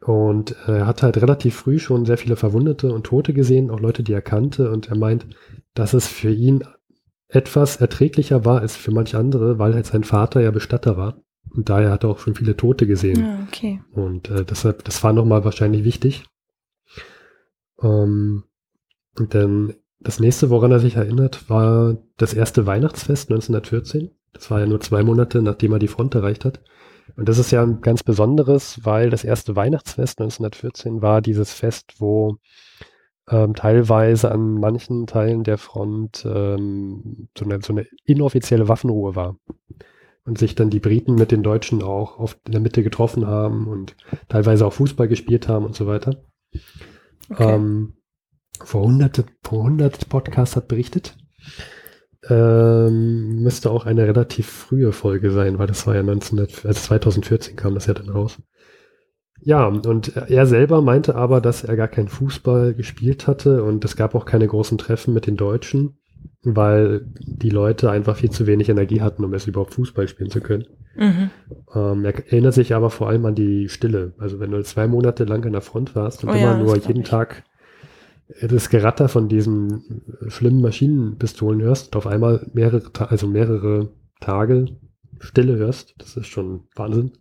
[0.00, 4.02] und er hat halt relativ früh schon sehr viele Verwundete und Tote gesehen, auch Leute,
[4.02, 4.70] die er kannte.
[4.70, 5.26] Und er meint,
[5.74, 6.64] dass es für ihn
[7.28, 11.22] etwas erträglicher war als für manche andere, weil halt sein Vater ja Bestatter war.
[11.54, 13.20] Und daher hat er auch schon viele Tote gesehen.
[13.20, 13.80] Ja, ah, okay.
[13.92, 16.24] Und äh, deshalb, das war nochmal wahrscheinlich wichtig.
[17.82, 18.44] Ähm,
[19.18, 24.10] und dann das nächste, woran er sich erinnert, war das erste Weihnachtsfest 1914.
[24.32, 26.60] Das war ja nur zwei Monate, nachdem er die Front erreicht hat.
[27.14, 31.94] Und das ist ja ein ganz besonderes, weil das erste Weihnachtsfest 1914 war dieses Fest,
[31.98, 32.38] wo
[33.28, 39.36] ähm, teilweise an manchen Teilen der Front ähm, so, eine, so eine inoffizielle Waffenruhe war.
[40.24, 43.68] Und sich dann die Briten mit den Deutschen auch auf, in der Mitte getroffen haben
[43.68, 43.94] und
[44.28, 46.24] teilweise auch Fußball gespielt haben und so weiter.
[47.30, 47.54] Okay.
[47.54, 47.94] Ähm,
[48.60, 51.16] vor hunderte, vor hundert Podcast hat berichtet
[52.28, 57.56] ähm, müsste auch eine relativ frühe Folge sein, weil das war ja 1900, also 2014
[57.56, 58.38] kam das ja dann raus.
[59.40, 63.96] Ja, und er selber meinte aber, dass er gar keinen Fußball gespielt hatte und es
[63.96, 65.98] gab auch keine großen Treffen mit den Deutschen,
[66.42, 70.40] weil die Leute einfach viel zu wenig Energie hatten, um es überhaupt Fußball spielen zu
[70.40, 70.66] können.
[70.96, 71.30] Mhm.
[71.74, 74.14] Ähm, er erinnert sich aber vor allem an die Stille.
[74.18, 76.76] Also wenn du zwei Monate lang an der Front warst und oh immer ja, nur
[76.76, 77.44] jeden Tag
[78.28, 84.66] das Geratter von diesen schlimmen Maschinenpistolen hörst auf einmal mehrere, also mehrere Tage
[85.20, 85.94] Stille hörst.
[85.98, 87.12] Das ist schon Wahnsinn.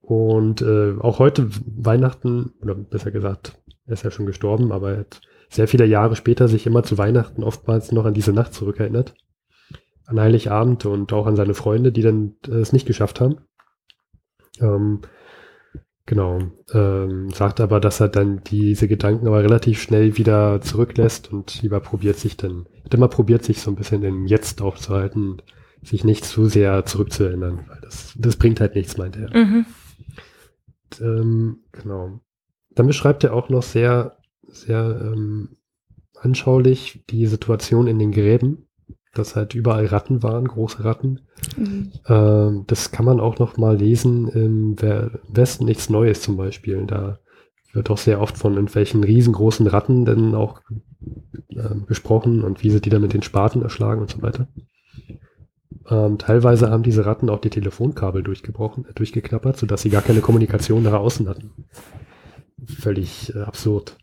[0.00, 4.98] Und äh, auch heute Weihnachten, oder besser gesagt, er ist ja schon gestorben, aber er
[5.00, 9.14] hat sehr viele Jahre später sich immer zu Weihnachten oftmals noch an diese Nacht zurückerinnert.
[10.06, 13.38] An Heiligabend und auch an seine Freunde, die dann äh, es nicht geschafft haben.
[14.60, 15.02] Ähm,
[16.08, 16.40] genau.
[16.72, 21.78] Ähm, sagt aber, dass er dann diese Gedanken aber relativ schnell wieder zurücklässt und lieber
[21.78, 25.40] probiert sich dann, hat immer probiert, sich so ein bisschen in Jetzt aufzuhalten,
[25.82, 29.36] sich nicht zu sehr zurückzuerinnern, weil das, das bringt halt nichts, meint er.
[29.36, 29.66] Mhm
[31.00, 32.20] ähm, genau.
[32.70, 35.56] Dann beschreibt er auch noch sehr, sehr ähm,
[36.14, 38.67] anschaulich die Situation in den Gräben,
[39.18, 41.20] dass halt überall Ratten waren, große Ratten.
[41.56, 41.92] Mhm.
[42.06, 44.76] Ähm, das kann man auch noch mal lesen im
[45.28, 46.84] Westen nichts Neues zum Beispiel.
[46.86, 47.18] Da
[47.72, 50.60] wird auch sehr oft von irgendwelchen riesengroßen Ratten dann auch
[51.50, 54.48] äh, gesprochen und wie sie die dann mit den Spaten erschlagen und so weiter.
[55.90, 60.20] Ähm, teilweise haben diese Ratten auch die Telefonkabel durchgebrochen, äh, durchgeknappert, sodass sie gar keine
[60.20, 61.50] Kommunikation nach außen hatten.
[62.64, 63.96] Völlig äh, absurd.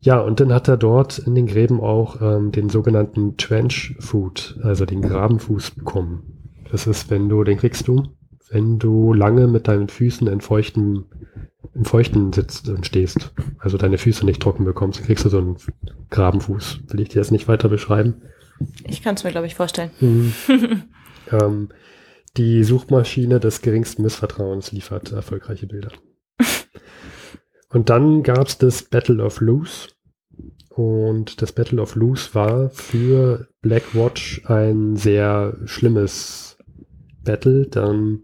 [0.00, 4.58] Ja, und dann hat er dort in den Gräben auch ähm, den sogenannten Trench Food,
[4.62, 6.38] also den Grabenfuß bekommen.
[6.70, 8.04] Das ist, wenn du, den kriegst du,
[8.50, 11.04] wenn du lange mit deinen Füßen in feuchten,
[11.74, 13.32] im Feuchten sitzt und stehst.
[13.58, 15.56] Also deine Füße nicht trocken bekommst, dann kriegst du so einen
[16.10, 16.80] Grabenfuß.
[16.88, 18.22] Will ich dir jetzt nicht weiter beschreiben.
[18.84, 19.90] Ich kann es mir, glaube ich, vorstellen.
[20.00, 20.32] Mhm.
[21.32, 21.68] ähm,
[22.36, 25.90] die Suchmaschine des geringsten Missvertrauens liefert erfolgreiche Bilder.
[27.70, 29.88] Und dann gab es das Battle of Loose.
[30.70, 36.56] Und das Battle of Loose war für Blackwatch ein sehr schlimmes
[37.24, 37.66] Battle.
[37.66, 38.20] Dann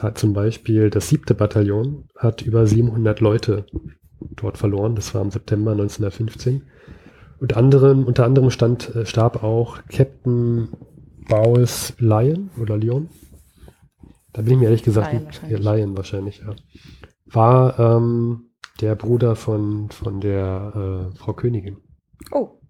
[0.00, 3.66] hat zum Beispiel das siebte Bataillon hat über 700 Leute
[4.20, 4.94] dort verloren.
[4.94, 6.62] Das war im September 1915.
[7.40, 10.68] Und anderen, unter anderem stand, äh, starb auch Captain
[11.28, 13.08] Bowes Lion oder Leon.
[14.32, 16.54] Da bin ich mir ehrlich gesagt Lion wahrscheinlich, Lion wahrscheinlich ja.
[17.26, 18.47] War ähm,
[18.80, 21.78] der Bruder von, von der äh, Frau Königin.
[22.30, 22.60] Oh.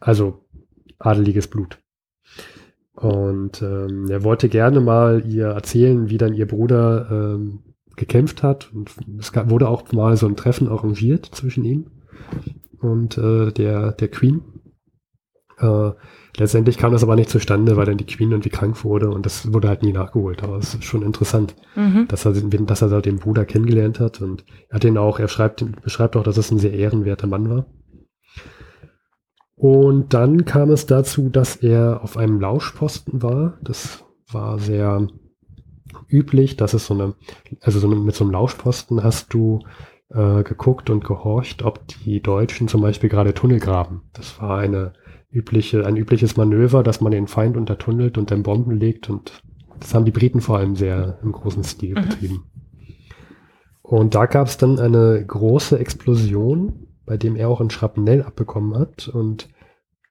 [0.00, 0.44] Also
[0.98, 1.78] adeliges Blut.
[2.92, 8.72] Und ähm, er wollte gerne mal ihr erzählen, wie dann ihr Bruder ähm, gekämpft hat.
[8.72, 11.90] Und es gab, wurde auch mal so ein Treffen arrangiert zwischen ihnen
[12.80, 14.42] und äh, der, der Queen.
[15.58, 15.90] Äh,
[16.36, 19.52] letztendlich kam das aber nicht zustande, weil dann die Queen irgendwie krank wurde und das
[19.52, 20.42] wurde halt nie nachgeholt.
[20.42, 22.06] Aber es ist schon interessant, mhm.
[22.08, 25.64] dass er, dass er den Bruder kennengelernt hat und er hat ihn auch, er schreibt,
[25.82, 27.66] beschreibt auch, dass es ein sehr ehrenwerter Mann war.
[29.56, 33.56] Und dann kam es dazu, dass er auf einem Lauschposten war.
[33.62, 35.06] Das war sehr
[36.08, 37.14] üblich, dass es so eine,
[37.60, 39.60] also so eine, mit so einem Lauschposten hast du
[40.10, 44.02] äh, geguckt und gehorcht, ob die Deutschen zum Beispiel gerade Tunnel graben.
[44.12, 44.92] Das war eine
[45.34, 49.42] übliche, ein übliches Manöver, dass man den Feind untertunnelt und dann Bomben legt und
[49.80, 52.08] das haben die Briten vor allem sehr im großen Stil mhm.
[52.08, 52.44] betrieben.
[53.82, 58.78] Und da gab es dann eine große Explosion, bei dem er auch ein Schrapnell abbekommen
[58.78, 59.48] hat und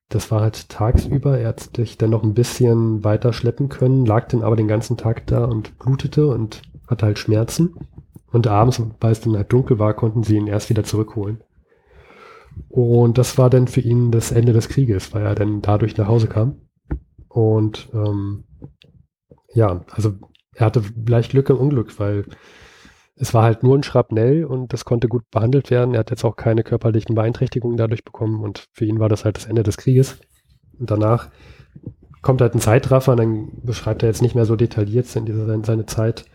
[0.09, 1.39] das war halt tagsüber.
[1.39, 4.97] Er hat sich dann noch ein bisschen weiter schleppen können, lag dann aber den ganzen
[4.97, 7.75] Tag da und blutete und hatte halt Schmerzen.
[8.31, 11.41] Und abends, weil es dann halt dunkel war, konnten sie ihn erst wieder zurückholen.
[12.69, 16.07] Und das war dann für ihn das Ende des Krieges, weil er dann dadurch nach
[16.07, 16.61] Hause kam.
[17.27, 18.43] Und ähm,
[19.53, 20.13] ja, also
[20.55, 22.25] er hatte vielleicht Glück im Unglück, weil
[23.15, 25.93] es war halt nur ein Schrapnell und das konnte gut behandelt werden.
[25.93, 29.37] Er hat jetzt auch keine körperlichen Beeinträchtigungen dadurch bekommen und für ihn war das halt
[29.37, 30.19] das Ende des Krieges.
[30.79, 31.29] Und danach
[32.21, 36.25] kommt halt ein Zeitraffer und dann beschreibt er jetzt nicht mehr so detailliert seine Zeit,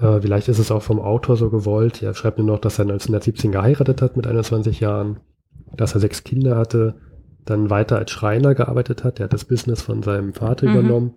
[0.00, 2.02] äh, vielleicht ist es auch vom Autor so gewollt.
[2.02, 5.20] Er schreibt nur noch, dass er 1917 geheiratet hat mit 21 Jahren,
[5.76, 6.96] dass er sechs Kinder hatte,
[7.44, 9.20] dann weiter als Schreiner gearbeitet hat.
[9.20, 10.72] Er hat das Business von seinem Vater mhm.
[10.72, 11.14] übernommen.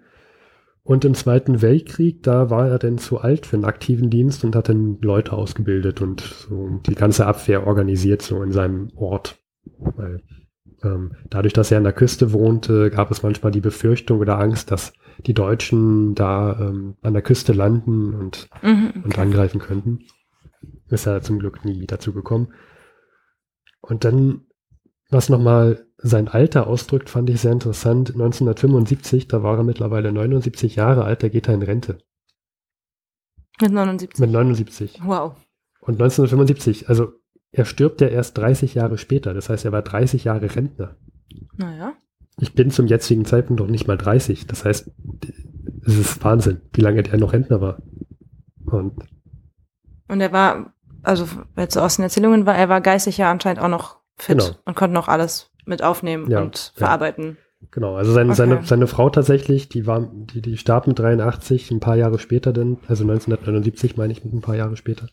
[0.84, 4.56] Und im Zweiten Weltkrieg, da war er dann zu alt für einen aktiven Dienst und
[4.56, 9.38] hat dann Leute ausgebildet und so die ganze Abwehr organisiert, so in seinem Ort.
[9.78, 10.24] Weil
[10.84, 14.72] ähm, dadurch, dass er an der Küste wohnte, gab es manchmal die Befürchtung oder Angst,
[14.72, 14.94] dass
[15.26, 19.02] die Deutschen da ähm, an der Küste landen und, mhm, okay.
[19.04, 20.00] und angreifen könnten.
[20.90, 22.48] Ist ja zum Glück nie dazu gekommen.
[23.82, 24.46] Und dann,
[25.10, 28.12] was nochmal sein Alter ausdrückt, fand ich sehr interessant.
[28.12, 31.98] 1975, da war er mittlerweile 79 Jahre alt, da geht er in Rente.
[33.62, 34.20] Mit 79?
[34.20, 35.02] Mit 79.
[35.04, 35.36] Wow.
[35.82, 37.14] Und 1975, also
[37.52, 39.34] er stirbt ja erst 30 Jahre später.
[39.34, 40.96] Das heißt, er war 30 Jahre Rentner.
[41.58, 41.94] Naja.
[42.40, 44.48] Ich bin zum jetzigen Zeitpunkt noch nicht mal 30.
[44.48, 44.90] Das heißt,
[45.86, 47.82] es ist Wahnsinn, wie lange der noch Rentner war.
[48.66, 49.04] Und,
[50.08, 53.68] und er war also jetzt aus den Erzählungen war, er war geistig ja anscheinend auch
[53.68, 54.52] noch fit Genau.
[54.66, 56.86] und konnte noch alles mit aufnehmen Ja, und ja.
[56.86, 57.38] verarbeiten.
[57.70, 58.38] Genau, also seine, Okay.
[58.38, 62.54] seine, seine Frau tatsächlich, die war, die, die starb mit 83, ein paar Jahre später
[62.54, 65.08] dann, also 1979 meine ich, ein paar Jahre später.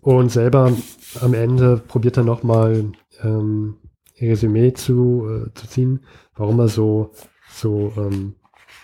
[0.00, 0.72] Und selber
[1.20, 3.76] am Ende probiert er nochmal ähm,
[4.20, 7.12] ein Resümee zu, äh, zu ziehen, warum er so,
[7.52, 8.34] so ähm,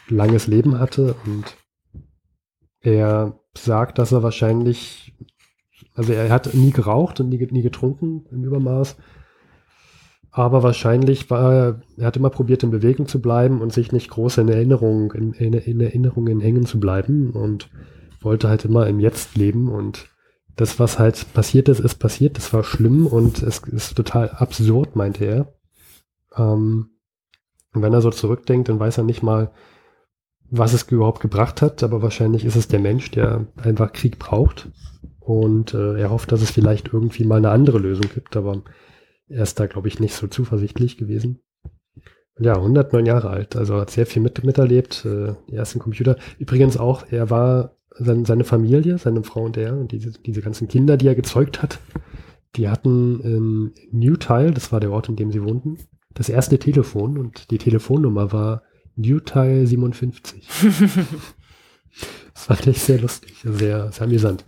[0.08, 1.14] langes Leben hatte.
[1.26, 1.56] Und
[2.80, 5.14] er sagt, dass er wahrscheinlich,
[5.94, 8.96] also er hat nie geraucht und nie, nie getrunken im Übermaß.
[10.30, 14.08] Aber wahrscheinlich war er, er hat immer probiert, in Bewegung zu bleiben und sich nicht
[14.08, 17.68] groß in Erinnerungen, in, in, in Erinnerungen hängen zu bleiben und
[18.22, 20.08] wollte halt immer im Jetzt leben und
[20.56, 22.36] das, was halt passiert ist, ist passiert.
[22.36, 25.54] Das war schlimm und es ist total absurd, meinte er.
[26.36, 26.90] Ähm,
[27.74, 29.52] und wenn er so zurückdenkt, dann weiß er nicht mal,
[30.50, 34.70] was es überhaupt gebracht hat, aber wahrscheinlich ist es der Mensch, der einfach Krieg braucht.
[35.24, 38.62] Und äh, er hofft, dass es vielleicht irgendwie mal eine andere Lösung gibt, aber
[39.28, 41.40] er ist da, glaube ich, nicht so zuversichtlich gewesen.
[42.38, 46.16] Ja, 109 Jahre alt, also hat sehr viel mit, miterlebt, äh, die ersten Computer.
[46.38, 50.66] Übrigens auch, er war, sein, seine Familie, seine Frau und er und diese, diese ganzen
[50.66, 51.78] Kinder, die er gezeugt hat,
[52.56, 55.78] die hatten in Newtile, das war der Ort, in dem sie wohnten,
[56.14, 58.62] das erste Telefon und die Telefonnummer war
[58.96, 60.48] Newtile 57.
[62.34, 64.46] Das fand ich sehr lustig, sehr, sehr amüsant.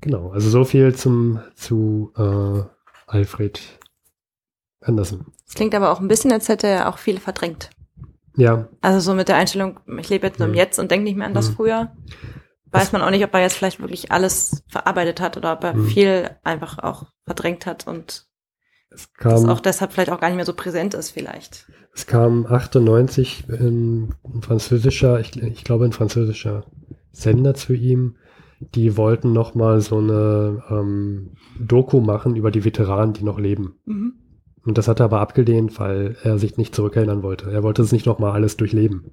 [0.00, 2.62] Genau, also so viel zum, zu äh,
[3.06, 3.60] Alfred
[4.80, 5.26] Anderson.
[5.46, 7.70] Es klingt aber auch ein bisschen, als hätte er auch viel verdrängt.
[8.36, 10.58] Ja, Also so mit der Einstellung, ich lebe jetzt nur im Mhm.
[10.58, 11.54] Jetzt und denke nicht mehr an das Mhm.
[11.54, 11.92] früher.
[12.70, 15.74] Weiß man auch nicht, ob er jetzt vielleicht wirklich alles verarbeitet hat oder ob er
[15.74, 15.86] Mhm.
[15.86, 18.26] viel einfach auch verdrängt hat und
[18.90, 21.66] es das kam, auch deshalb vielleicht auch gar nicht mehr so präsent ist vielleicht.
[21.94, 26.66] es kam 98 in, ein französischer, ich, ich glaube ein französischer
[27.12, 28.16] Sender zu ihm.
[28.60, 33.74] Die wollten noch mal so eine ähm, Doku machen über die Veteranen, die noch leben.
[33.84, 34.14] Mhm.
[34.64, 37.50] Und das hat er aber abgelehnt, weil er sich nicht zurückerinnern wollte.
[37.50, 39.12] Er wollte es nicht noch mal alles durchleben.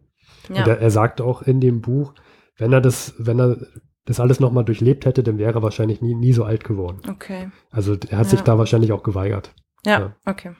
[0.50, 0.62] Ja.
[0.64, 2.14] Und er, er sagt auch in dem Buch,
[2.58, 3.58] wenn er das, wenn er
[4.06, 7.00] das alles noch mal durchlebt hätte, dann wäre er wahrscheinlich nie, nie so alt geworden.
[7.10, 7.50] okay.
[7.70, 8.46] Also er hat sich Ja.
[8.46, 9.54] da wahrscheinlich auch geweigert.
[9.86, 10.16] Ja, Ja.
[10.26, 10.52] okay.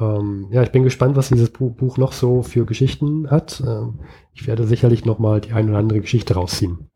[0.00, 3.62] Ähm, ja, ich bin gespannt, was dieses Bu- Buch noch so für Geschichten hat.
[3.64, 4.00] Ähm,
[4.32, 6.90] ich werde sicherlich noch mal die ein oder andere Geschichte rausziehen.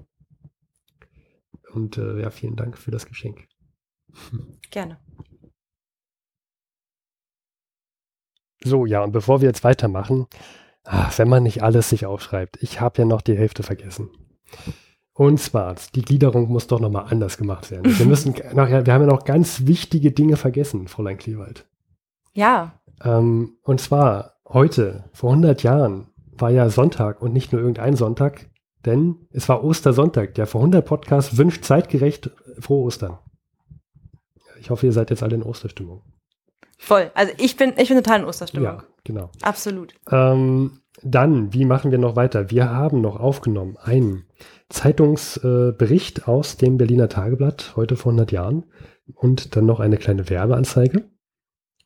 [1.72, 3.46] Und äh, ja, vielen Dank für das Geschenk.
[4.70, 4.98] Gerne.
[8.64, 10.26] So, ja, und bevor wir jetzt weitermachen,
[10.84, 14.10] ach, wenn man nicht alles sich aufschreibt, ich habe ja noch die Hälfte vergessen.
[15.12, 17.98] Und zwar, die Gliederung muss doch nochmal anders gemacht werden.
[17.98, 21.66] Wir müssen nachher, wir haben ja noch ganz wichtige Dinge vergessen, Fräulein Kliewald.
[22.34, 27.96] Ja, Ähm, und zwar, heute, vor 100 Jahren, war ja Sonntag und nicht nur irgendein
[27.96, 28.48] Sonntag,
[28.88, 30.34] denn es war Ostersonntag.
[30.34, 33.18] Der vor 100 Podcast wünscht zeitgerecht frohe Ostern.
[34.60, 36.02] Ich hoffe, ihr seid jetzt alle in Osterstimmung.
[36.78, 37.10] voll.
[37.14, 38.64] Also ich bin, ich bin total in Osterstimmung.
[38.64, 39.30] Ja, genau.
[39.42, 39.94] Absolut.
[40.10, 42.50] Ähm, dann, wie machen wir noch weiter?
[42.50, 44.24] Wir haben noch aufgenommen einen
[44.68, 48.64] Zeitungsbericht äh, aus dem Berliner Tageblatt, heute vor 100 Jahren.
[49.14, 51.08] Und dann noch eine kleine Werbeanzeige.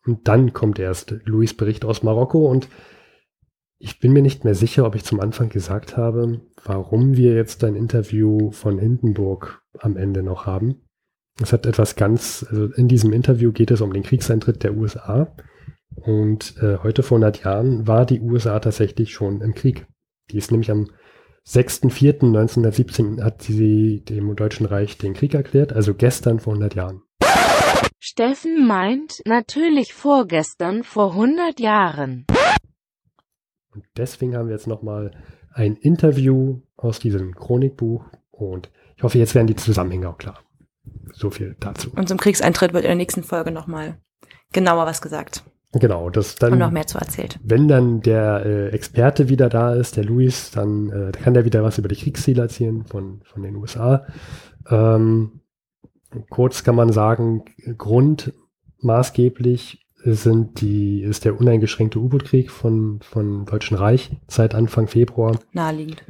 [0.07, 2.47] Und dann kommt erst Louis Bericht aus Marokko.
[2.51, 2.69] Und
[3.83, 7.64] ich bin mir nicht mehr sicher, ob ich zum Anfang gesagt habe, warum wir jetzt
[7.64, 10.83] ein Interview von Hindenburg am Ende noch haben.
[11.42, 15.35] Es hat etwas ganz, also in diesem Interview geht es um den Kriegseintritt der USA.
[15.97, 19.85] Und äh, heute vor 100 Jahren war die USA tatsächlich schon im Krieg.
[20.31, 20.88] Die ist nämlich am
[21.49, 27.03] 6.4.1917 hat sie dem Deutschen Reich den Krieg erklärt, also gestern vor 100 Jahren.
[27.99, 32.27] Steffen meint, natürlich vorgestern vor 100 Jahren.
[33.74, 35.12] Und deswegen haben wir jetzt nochmal
[35.52, 40.38] ein Interview aus diesem Chronikbuch und ich hoffe, jetzt werden die Zusammenhänge auch klar.
[41.12, 41.90] So viel dazu.
[41.94, 43.98] Und zum Kriegseintritt wird in der nächsten Folge nochmal
[44.52, 47.38] genauer was gesagt Genau, das und noch dann, mehr zu erzählt.
[47.42, 51.62] wenn dann der äh, Experte wieder da ist, der Luis, dann äh, kann der wieder
[51.62, 54.04] was über die Kriegsziele erzählen von, von den USA.
[54.68, 55.40] Ähm,
[56.28, 57.44] kurz kann man sagen,
[57.78, 58.35] Grund
[58.80, 65.38] maßgeblich sind die, ist der uneingeschränkte U-Boot-Krieg von, von Deutschen Reich seit Anfang Februar.
[65.53, 66.05] Naheliegend.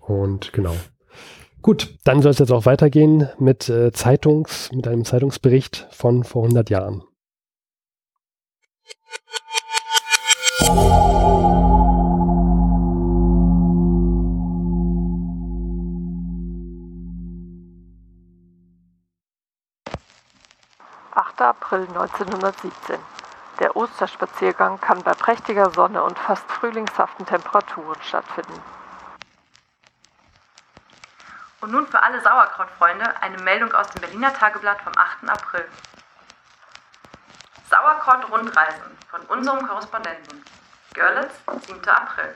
[0.00, 0.74] Und genau.
[1.62, 6.44] Gut, dann soll es jetzt auch weitergehen mit äh, Zeitungs, mit einem Zeitungsbericht von vor
[6.44, 7.02] 100 Jahren.
[21.40, 23.19] April 1917.
[23.60, 28.62] Der Osterspaziergang kann bei prächtiger Sonne und fast frühlingshaften Temperaturen stattfinden.
[31.60, 35.28] Und nun für alle Sauerkrautfreunde eine Meldung aus dem Berliner Tageblatt vom 8.
[35.28, 35.68] April.
[37.68, 40.42] Sauerkraut-Rundreisen von unserem Korrespondenten.
[40.94, 41.34] Görlitz,
[41.66, 41.86] 7.
[41.86, 42.34] April.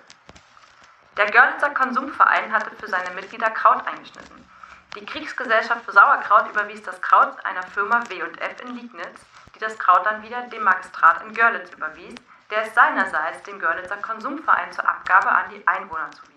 [1.16, 4.46] Der Görlitzer Konsumverein hatte für seine Mitglieder Kraut eingeschnitten.
[4.94, 9.20] Die Kriegsgesellschaft für Sauerkraut überwies das Kraut einer Firma W&F in Liegnitz,
[9.64, 12.14] das Kraut dann wieder dem Magistrat in Görlitz überwies,
[12.50, 16.34] der es seinerseits dem Görlitzer Konsumverein zur Abgabe an die Einwohner zuwies.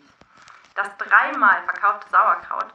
[0.76, 2.68] Das dreimal verkaufte Sauerkraut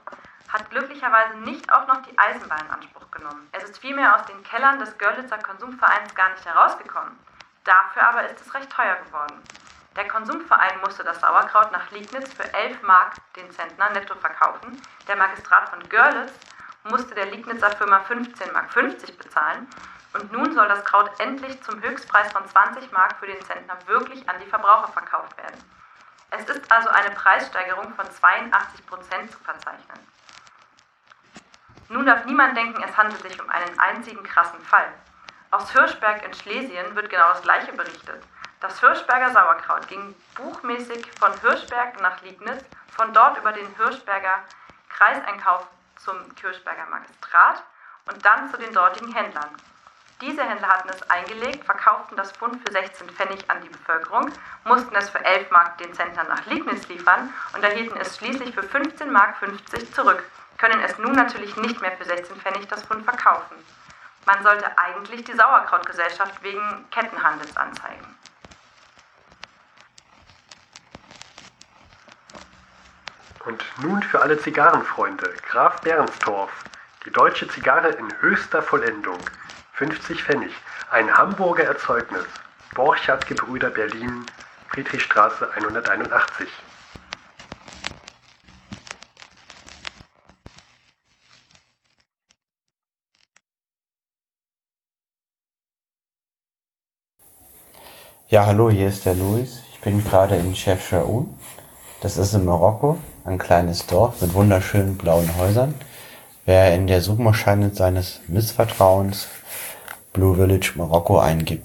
[0.52, 3.48] hat glücklicherweise nicht auch noch die Eisenbahn in Anspruch genommen.
[3.52, 7.18] Es ist vielmehr aus den Kellern des Görlitzer Konsumvereins gar nicht herausgekommen.
[7.64, 9.42] Dafür aber ist es recht teuer geworden.
[9.96, 14.80] Der Konsumverein musste das Sauerkraut nach Liegnitz für 11 Mark den Zentner netto verkaufen.
[15.06, 16.32] Der Magistrat von Görlitz
[16.84, 19.68] musste der Liegnitzer Firma 15 Mark 50 bezahlen.
[20.14, 24.28] Und nun soll das Kraut endlich zum Höchstpreis von 20 Mark für den Zentner wirklich
[24.28, 25.62] an die Verbraucher verkauft werden.
[26.30, 29.98] Es ist also eine Preissteigerung von 82 Prozent zu verzeichnen.
[31.88, 34.88] Nun darf niemand denken, es handelt sich um einen einzigen krassen Fall.
[35.50, 38.22] Aus Hirschberg in Schlesien wird genau das gleiche berichtet.
[38.60, 42.64] Das Hirschberger Sauerkraut ging buchmäßig von Hirschberg nach Liegnitz,
[42.96, 44.38] von dort über den Hirschberger
[44.88, 47.62] Kreiseinkauf zum Kirchberger Magistrat
[48.06, 49.50] und dann zu den dortigen Händlern.
[50.22, 54.30] Diese Händler hatten es eingelegt, verkauften das Pfund für 16 Pfennig an die Bevölkerung,
[54.62, 58.62] mussten es für 11 Mark den Zentner nach Liegnitz liefern und erhielten es schließlich für
[58.62, 60.22] 15 Mark 50 zurück,
[60.58, 63.56] können es nun natürlich nicht mehr für 16 Pfennig das Pfund verkaufen.
[64.24, 68.16] Man sollte eigentlich die Sauerkrautgesellschaft wegen Kettenhandels anzeigen.
[73.44, 76.52] Und nun für alle Zigarrenfreunde, Graf Bernstorff,
[77.04, 79.18] die deutsche Zigarre in höchster Vollendung.
[79.82, 80.52] 50 Pfennig.
[80.92, 82.22] Ein Hamburger Erzeugnis.
[82.76, 84.24] Borchardt Gebrüder Berlin,
[84.68, 86.46] Friedrichstraße 181.
[98.28, 99.64] Ja, hallo, hier ist der Luis.
[99.72, 101.36] Ich bin gerade in Chef Shaoun.
[102.02, 105.74] Das ist in Marokko, ein kleines Dorf mit wunderschönen blauen Häusern.
[106.44, 109.26] Wer in der Suchmaschine seines Missvertrauens
[110.12, 111.64] Blue Village Marokko eingibt.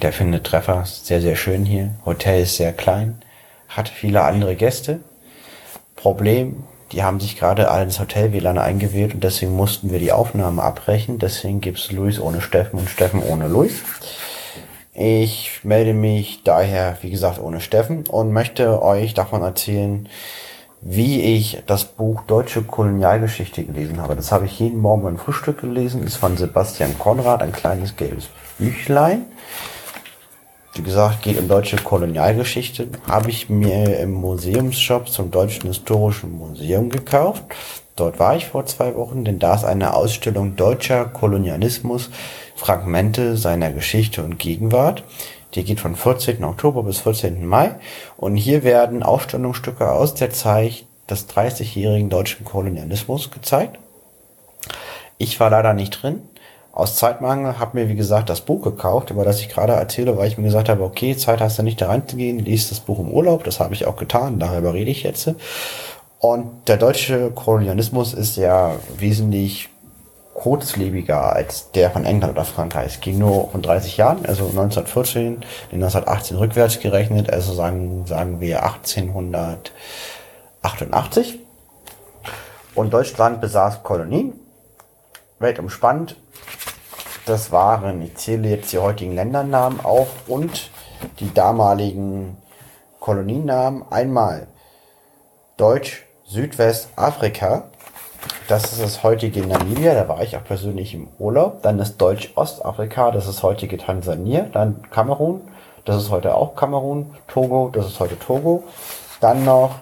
[0.00, 1.90] Der findet Treffer sehr, sehr schön hier.
[2.06, 3.20] Hotel ist sehr klein,
[3.68, 5.00] hat viele andere Gäste.
[5.94, 10.12] Problem, die haben sich gerade alle ins Hotel WLAN eingewählt und deswegen mussten wir die
[10.12, 11.18] Aufnahme abbrechen.
[11.18, 13.82] Deswegen gibt's Luis ohne Steffen und Steffen ohne Luis.
[14.94, 20.08] Ich melde mich daher, wie gesagt, ohne Steffen und möchte euch davon erzählen,
[20.86, 24.16] wie ich das Buch Deutsche Kolonialgeschichte gelesen habe.
[24.16, 26.04] Das habe ich jeden Morgen beim Frühstück gelesen.
[26.04, 29.24] Ist von Sebastian Konrad, ein kleines gelbes Büchlein.
[30.74, 32.88] Wie gesagt, geht um deutsche Kolonialgeschichte.
[33.08, 37.44] Habe ich mir im Museumsshop zum Deutschen Historischen Museum gekauft.
[37.96, 42.10] Dort war ich vor zwei Wochen, denn da ist eine Ausstellung deutscher Kolonialismus,
[42.56, 45.02] Fragmente seiner Geschichte und Gegenwart.
[45.54, 46.42] Die geht von 14.
[46.44, 47.46] Oktober bis 14.
[47.46, 47.76] Mai.
[48.16, 53.78] Und hier werden Ausstellungsstücke aus der Zeit des 30-jährigen deutschen Kolonialismus gezeigt.
[55.18, 56.22] Ich war leider nicht drin.
[56.72, 60.26] Aus Zeitmangel habe mir, wie gesagt, das Buch gekauft, über das ich gerade erzähle, weil
[60.26, 63.12] ich mir gesagt habe, okay, Zeit hast du nicht da reinzugehen, liest das Buch im
[63.12, 63.44] Urlaub.
[63.44, 65.30] Das habe ich auch getan, darüber rede ich jetzt.
[66.18, 69.68] Und der deutsche Kolonialismus ist ja wesentlich
[70.34, 72.94] kurzlebiger als der von England oder Frankreich.
[72.94, 78.40] Es ging nur von 30 Jahren, also 1914, in 1918 rückwärts gerechnet, also sagen, sagen
[78.40, 81.38] wir 1888.
[82.74, 84.34] Und Deutschland besaß Kolonien,
[85.38, 86.16] weltumspannend.
[87.26, 90.70] Das waren, ich zähle jetzt die heutigen Ländernamen auf und
[91.20, 92.36] die damaligen
[93.00, 93.84] Koloniennamen.
[93.90, 94.46] Einmal
[95.56, 97.70] Deutsch Südwestafrika,
[98.48, 101.62] das ist das heutige Namibia, da war ich auch persönlich im Urlaub.
[101.62, 104.46] Dann ist Deutsch-Ostafrika, das ist heutige Tansania.
[104.52, 105.40] Dann Kamerun,
[105.84, 107.14] das ist heute auch Kamerun.
[107.26, 108.64] Togo, das ist heute Togo.
[109.20, 109.76] Dann noch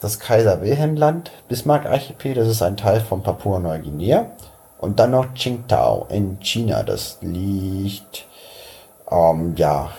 [0.00, 4.26] das Kaiser Wilhelm Land, Bismarck-Archipel, das ist ein Teil von Papua-Neuguinea.
[4.78, 8.26] Und dann noch Qingdao in China, das liegt,
[9.10, 9.90] ähm, ja,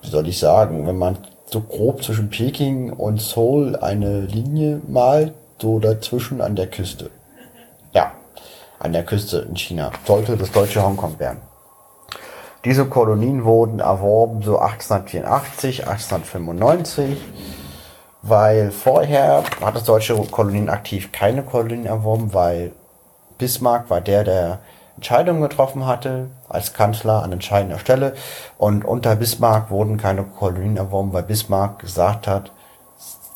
[0.00, 5.34] wie soll ich sagen, wenn man so grob zwischen Peking und Seoul eine Linie malt,
[5.62, 7.10] so dazwischen an der Küste.
[7.92, 8.12] Ja,
[8.80, 9.92] an der Küste in China.
[10.04, 11.40] Sollte das deutsche Hongkong werden.
[12.64, 17.16] Diese Kolonien wurden erworben so 1884, 1895,
[18.22, 22.72] weil vorher hat das deutsche Kolonien aktiv keine Kolonien erworben, weil
[23.38, 24.58] Bismarck war der, der
[24.96, 28.14] Entscheidungen getroffen hatte als Kanzler an entscheidender Stelle
[28.58, 32.50] und unter Bismarck wurden keine Kolonien erworben, weil Bismarck gesagt hat,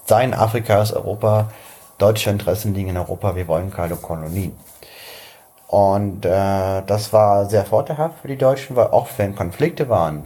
[0.07, 1.49] sein Afrika ist Europa,
[1.99, 4.57] deutsche Interessen liegen in Europa, wir wollen keine Kolonien.
[5.69, 10.25] Und äh, das war sehr vorteilhaft für die Deutschen, weil auch wenn Konflikte waren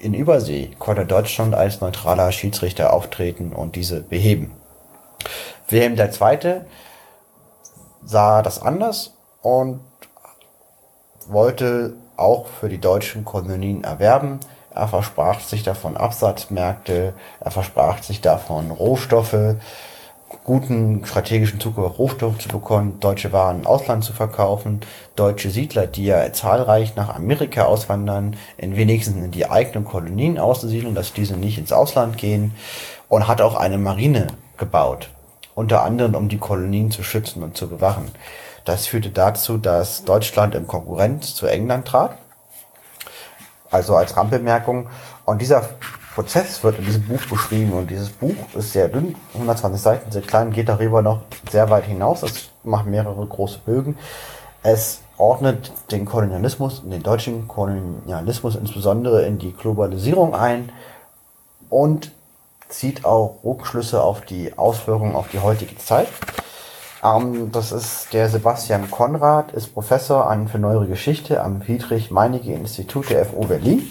[0.00, 4.52] in Übersee, konnte Deutschland als neutraler Schiedsrichter auftreten und diese beheben.
[5.68, 6.60] Wilhelm II.
[8.04, 9.80] sah das anders und
[11.26, 14.40] wollte auch für die deutschen Kolonien erwerben.
[14.70, 19.56] Er versprach sich davon Absatzmärkte, er versprach sich davon Rohstoffe,
[20.48, 24.80] guten strategischen Zugriff auf Rohstoffe zu bekommen, deutsche Waren im Ausland zu verkaufen,
[25.14, 30.94] deutsche Siedler, die ja zahlreich nach Amerika auswandern, in wenigstens in die eigenen Kolonien auszusiedeln,
[30.94, 32.54] dass diese nicht ins Ausland gehen
[33.10, 35.10] und hat auch eine Marine gebaut,
[35.54, 38.10] unter anderem um die Kolonien zu schützen und zu bewachen.
[38.64, 42.16] Das führte dazu, dass Deutschland in Konkurrenz zu England trat.
[43.70, 44.88] Also als Randbemerkung.
[45.26, 45.68] Und dieser
[46.18, 50.22] Prozess wird in diesem Buch beschrieben und dieses Buch ist sehr dünn, 120 Seiten, sehr
[50.22, 52.24] klein, geht darüber noch sehr weit hinaus.
[52.24, 53.96] Es macht mehrere große Bögen.
[54.64, 60.72] Es ordnet den Kolonialismus, den deutschen Kolonialismus insbesondere in die Globalisierung ein
[61.70, 62.10] und
[62.68, 66.08] zieht auch Rückschlüsse auf die Auswirkungen auf die heutige Zeit.
[67.04, 73.24] Ähm, das ist der Sebastian Konrad, ist Professor an für neuere Geschichte am Friedrich-Meinecke-Institut der
[73.24, 73.88] FU Berlin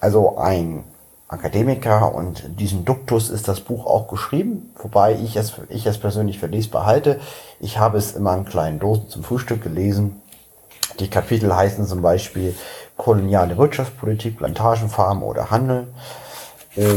[0.00, 0.84] also ein
[1.28, 6.40] Akademiker und diesen Duktus ist das Buch auch geschrieben, wobei ich es, ich es persönlich
[6.40, 7.20] für lesbar halte.
[7.60, 10.20] Ich habe es immer in kleinen Dosen zum Frühstück gelesen.
[10.98, 12.56] Die Kapitel heißen zum Beispiel
[12.96, 15.86] koloniale Wirtschaftspolitik, Plantagenfarm oder Handel.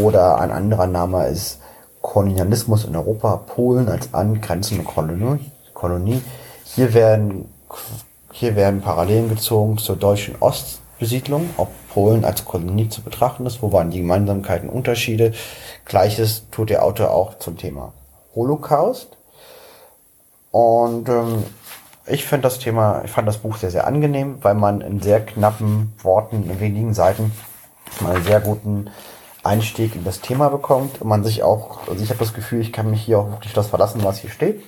[0.01, 1.59] Oder ein anderer Name ist
[2.01, 5.51] Kolonialismus in Europa, Polen als angrenzende Kolonie.
[5.73, 6.21] Kolonie.
[6.63, 7.49] Hier werden,
[8.31, 13.61] hier werden Parallelen gezogen zur deutschen Ostbesiedlung, ob Polen als Kolonie zu betrachten ist.
[13.61, 15.33] Wo waren die Gemeinsamkeiten, Unterschiede?
[15.85, 17.93] Gleiches tut der Autor auch zum Thema
[18.35, 19.17] Holocaust.
[20.51, 21.43] Und ähm,
[22.05, 25.23] ich finde das Thema, ich fand das Buch sehr, sehr angenehm, weil man in sehr
[25.23, 27.31] knappen Worten, in wenigen Seiten
[28.01, 28.89] mal einen sehr guten
[29.43, 32.73] Einstieg in das Thema bekommt und man sich auch, also ich habe das Gefühl, ich
[32.73, 34.63] kann mich hier auch wirklich das verlassen, was hier steht.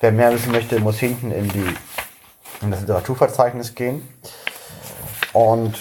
[0.00, 1.74] Wer mehr wissen möchte, muss hinten in die
[2.62, 4.06] in das Literaturverzeichnis gehen.
[5.32, 5.78] Und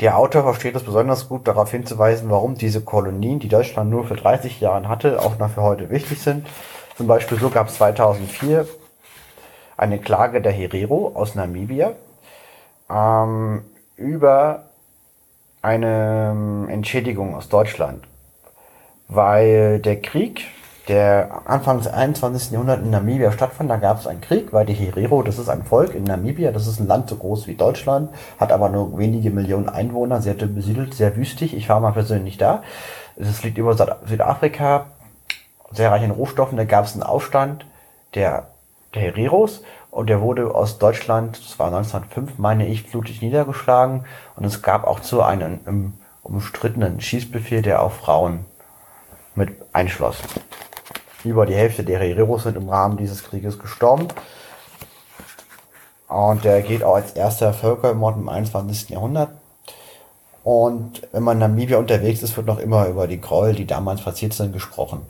[0.00, 4.16] der Autor versteht es besonders gut, darauf hinzuweisen, warum diese Kolonien, die Deutschland nur für
[4.16, 6.46] 30 Jahre hatte, auch noch für heute wichtig sind.
[6.96, 8.66] Zum Beispiel so gab es 2004
[9.76, 11.92] eine Klage der Herero aus Namibia
[12.90, 13.64] ähm,
[13.96, 14.64] über
[15.62, 18.04] eine ähm, Entschädigung aus Deutschland,
[19.08, 20.46] weil der Krieg
[20.88, 22.52] der Anfang des 21.
[22.52, 23.70] Jahrhunderts in Namibia stattfand.
[23.70, 26.66] Da gab es einen Krieg, weil die Herero, das ist ein Volk in Namibia, das
[26.66, 30.94] ist ein Land so groß wie Deutschland, hat aber nur wenige Millionen Einwohner, sehr besiedelt,
[30.94, 31.56] sehr wüstig.
[31.56, 32.62] Ich war mal persönlich da.
[33.16, 33.74] Es liegt über
[34.06, 34.86] Südafrika,
[35.72, 36.56] sehr reich in Rohstoffen.
[36.56, 37.66] Da gab es einen Aufstand
[38.14, 38.48] der,
[38.94, 44.04] der Hereros und der wurde aus Deutschland, das war 1905, meine ich, blutig niedergeschlagen.
[44.36, 48.44] Und es gab auch zu einem umstrittenen Schießbefehl, der auf Frauen
[49.34, 50.18] mit einschloss.
[51.26, 54.08] Über die Hälfte der Hereros sind im Rahmen dieses Krieges gestorben.
[56.08, 58.90] Und der geht auch als erster Völkermord im 21.
[58.90, 59.30] Jahrhundert.
[60.44, 64.02] Und wenn man in Namibia unterwegs ist, wird noch immer über die Gräuel, die damals
[64.02, 65.00] passiert sind, gesprochen.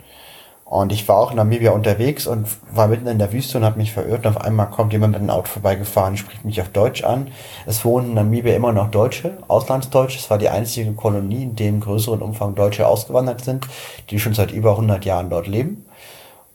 [0.68, 3.78] Und ich war auch in Namibia unterwegs und war mitten in der Wüste und habe
[3.78, 4.26] mich verirrt.
[4.26, 7.28] Und auf einmal kommt jemand mit einem Auto vorbeigefahren, spricht mich auf Deutsch an.
[7.66, 10.18] Es wohnen in Namibia immer noch Deutsche, Auslandsdeutsche.
[10.18, 13.64] Es war die einzige Kolonie, in dem größeren Umfang Deutsche ausgewandert sind,
[14.10, 15.86] die schon seit über 100 Jahren dort leben.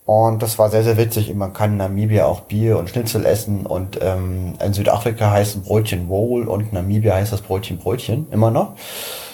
[0.03, 1.34] Und das war sehr, sehr witzig.
[1.34, 6.09] Man kann in Namibia auch Bier und Schnitzel essen und ähm, in Südafrika heißt Brötchen
[6.09, 8.74] Wohl und in Namibia heißt das Brötchen Brötchen immer noch.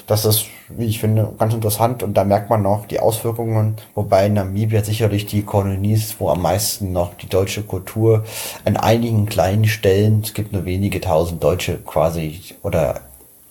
[0.07, 4.29] Das ist, wie ich finde, ganz interessant und da merkt man noch die Auswirkungen, wobei
[4.29, 8.23] Namibia sicherlich die Kolonie ist, wo am meisten noch die deutsche Kultur
[8.63, 13.01] an einigen kleinen Stellen, es gibt nur wenige tausend Deutsche quasi oder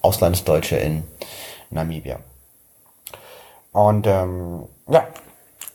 [0.00, 1.02] Auslandsdeutsche in
[1.68, 2.20] Namibia.
[3.72, 5.07] Und ähm, ja,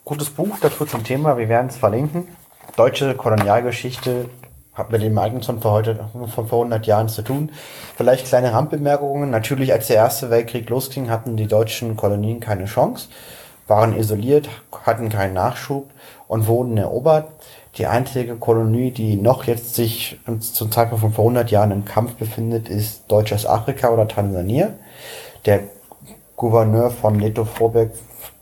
[0.04, 2.28] gutes Buch dazu zum Thema, wir werden es verlinken.
[2.76, 4.30] Deutsche Kolonialgeschichte
[4.74, 7.52] hat mit dem Ereignis von vor heute, von vor 100 Jahren zu tun.
[7.98, 9.30] Vielleicht kleine Randbemerkungen.
[9.30, 13.10] Natürlich, als der Erste Weltkrieg losging, hatten die deutschen Kolonien keine Chance,
[13.68, 14.50] waren isoliert,
[14.86, 15.90] hatten keinen Nachschub
[16.28, 17.28] und wurden erobert.
[17.78, 22.16] Die einzige Kolonie, die noch jetzt sich zum Zeitpunkt von vor 100 Jahren im Kampf
[22.16, 24.74] befindet, ist deutsches Afrika oder Tansania.
[25.46, 25.62] Der
[26.36, 27.92] Gouverneur von Leto Vorberg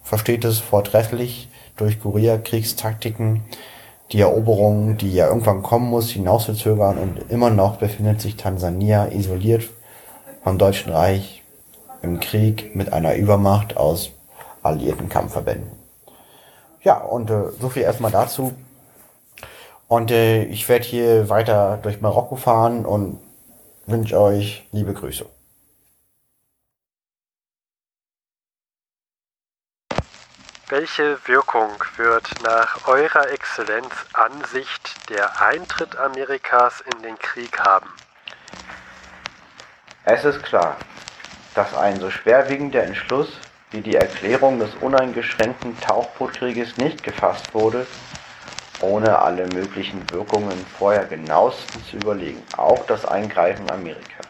[0.03, 3.41] versteht es vortrefflich, durch Guerilla-Kriegstaktiken
[4.11, 9.69] die Eroberung, die ja irgendwann kommen muss, hinauszuzögern und immer noch befindet sich Tansania isoliert
[10.43, 11.43] vom Deutschen Reich
[12.01, 14.11] im Krieg mit einer Übermacht aus
[14.63, 15.71] alliierten Kampfverbänden.
[16.81, 18.53] ja, und äh, so viel erstmal dazu.
[19.87, 23.19] Und äh, ich werde hier weiter durch Marokko fahren und
[23.85, 25.25] wünsche euch liebe Grüße.
[30.71, 37.89] Welche Wirkung wird nach Eurer Exzellenz Ansicht der Eintritt Amerikas in den Krieg haben?
[40.03, 40.77] Es ist klar,
[41.55, 43.29] dass ein so schwerwiegender Entschluss
[43.71, 47.87] wie die Erklärung des uneingeschränkten Tauchbootkrieges nicht gefasst wurde,
[48.81, 54.27] ohne alle möglichen Wirkungen vorher genauestens zu überlegen, auch das Eingreifen Amerikas.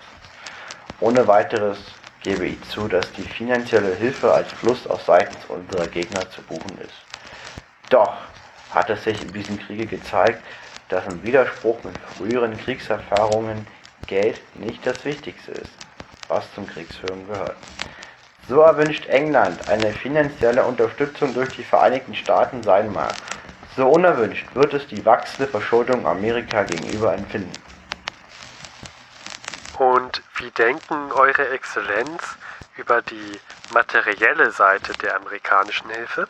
[1.01, 1.79] Ohne weiteres
[2.23, 6.77] gebe ich zu, dass die finanzielle Hilfe als Plus auf seitens unserer Gegner zu buchen
[6.81, 6.93] ist.
[7.89, 8.13] Doch
[8.71, 10.43] hat es sich in diesem Kriege gezeigt,
[10.89, 13.65] dass im Widerspruch mit früheren Kriegserfahrungen
[14.07, 15.71] Geld nicht das Wichtigste ist,
[16.27, 17.57] was zum Kriegsführen gehört.
[18.47, 23.13] So erwünscht England eine finanzielle Unterstützung durch die Vereinigten Staaten sein mag,
[23.75, 27.53] so unerwünscht wird es die wachsende Verschuldung Amerika gegenüber empfinden.
[30.09, 32.35] Und wie denken Eure Exzellenz
[32.77, 33.39] über die
[33.71, 36.27] materielle Seite der amerikanischen Hilfe?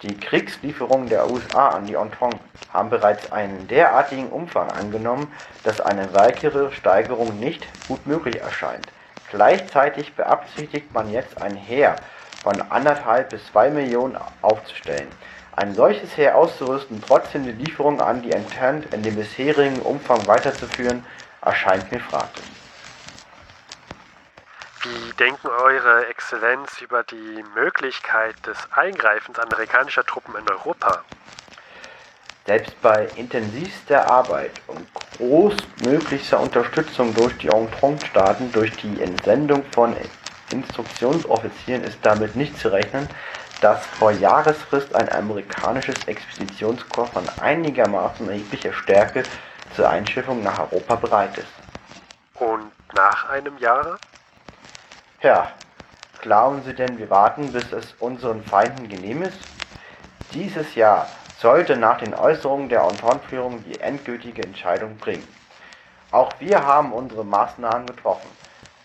[0.00, 2.40] Die Kriegslieferungen der USA an die Entente
[2.72, 5.30] haben bereits einen derartigen Umfang angenommen,
[5.64, 8.86] dass eine weitere Steigerung nicht gut möglich erscheint.
[9.30, 11.96] Gleichzeitig beabsichtigt man jetzt ein Heer
[12.42, 15.08] von anderthalb bis zwei Millionen aufzustellen.
[15.54, 21.04] Ein solches Heer auszurüsten, trotzdem die Lieferung an die Entente in dem bisherigen Umfang weiterzuführen,
[21.42, 22.44] erscheint mir fraglich.
[24.82, 31.02] Wie denken Eure Exzellenz über die Möglichkeit des Eingreifens amerikanischer Truppen in Europa?
[32.46, 34.86] Selbst bei intensivster Arbeit und
[35.18, 39.96] großmöglichster Unterstützung durch die Entente-Staaten durch die Entsendung von
[40.50, 43.08] Instruktionsoffizieren ist damit nicht zu rechnen,
[43.60, 49.24] dass vor Jahresfrist ein amerikanisches Expeditionskorps von einigermaßen erheblicher Stärke
[49.74, 51.52] zur Einschiffung nach Europa bereit ist.
[52.34, 53.98] Und nach einem Jahre?
[55.22, 55.52] Ja,
[56.20, 59.38] glauben Sie denn, wir warten, bis es unseren Feinden genehm ist?
[60.32, 61.08] Dieses Jahr
[61.38, 65.26] sollte nach den Äußerungen der Entente-Führung die endgültige Entscheidung bringen.
[66.10, 68.28] Auch wir haben unsere Maßnahmen getroffen.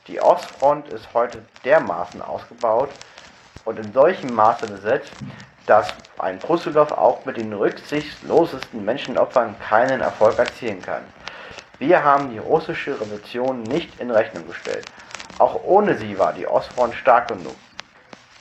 [0.07, 2.89] Die Ostfront ist heute dermaßen ausgebaut
[3.65, 5.13] und in solchem Maße besetzt,
[5.65, 11.03] dass ein Brussilow auch mit den rücksichtslosesten Menschenopfern keinen Erfolg erzielen kann.
[11.79, 14.85] Wir haben die russische Revolution nicht in Rechnung gestellt.
[15.39, 17.55] Auch ohne sie war die Ostfront stark genug.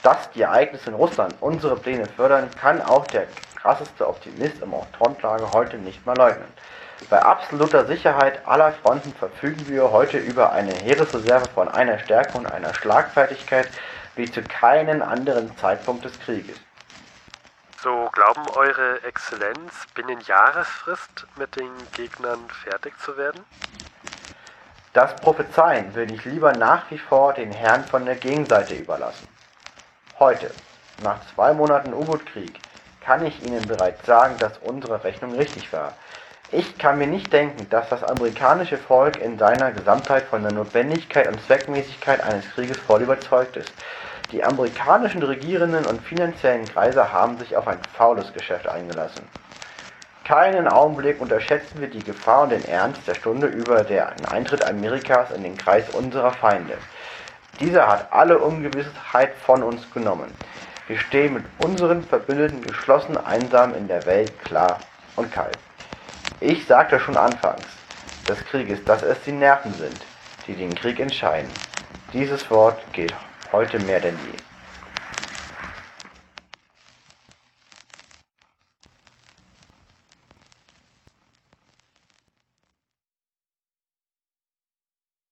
[0.02, 5.52] Dass die Ereignisse in Russland unsere Pläne fördern, kann auch der krasseste Optimist im Frontlager
[5.52, 6.48] heute nicht mehr leugnen.
[7.08, 12.46] Bei absoluter Sicherheit aller Fronten verfügen wir heute über eine Heeresreserve von einer Stärke und
[12.46, 13.68] einer Schlagfertigkeit
[14.14, 16.56] wie zu keinem anderen Zeitpunkt des Krieges.
[17.82, 23.44] So glauben Eure Exzellenz, binnen Jahresfrist mit den Gegnern fertig zu werden?
[24.92, 29.26] Das Prophezeien würde ich lieber nach wie vor den Herren von der Gegenseite überlassen.
[30.20, 30.52] Heute,
[31.02, 32.60] nach zwei Monaten U-Boot-Krieg,
[33.00, 35.94] kann ich Ihnen bereits sagen, dass unsere Rechnung richtig war.
[36.52, 41.26] Ich kann mir nicht denken, dass das amerikanische Volk in seiner Gesamtheit von der Notwendigkeit
[41.26, 43.72] und Zweckmäßigkeit eines Krieges voll überzeugt ist.
[44.32, 49.28] Die amerikanischen Regierenden und finanziellen Kreise haben sich auf ein faules Geschäft eingelassen.
[50.24, 55.30] Keinen Augenblick unterschätzen wir die Gefahr und den Ernst der Stunde über den Eintritt Amerikas
[55.32, 56.78] in den Kreis unserer Feinde.
[57.60, 60.32] Dieser hat alle Ungewissheit von uns genommen.
[60.86, 64.78] Wir stehen mit unseren Verbündeten geschlossen einsam in der Welt klar
[65.16, 65.58] und kalt.
[66.40, 67.66] Ich sagte schon anfangs
[68.26, 70.00] des Krieges, dass es die Nerven sind,
[70.46, 71.50] die den Krieg entscheiden.
[72.14, 73.14] Dieses Wort gilt
[73.52, 74.38] heute mehr denn je.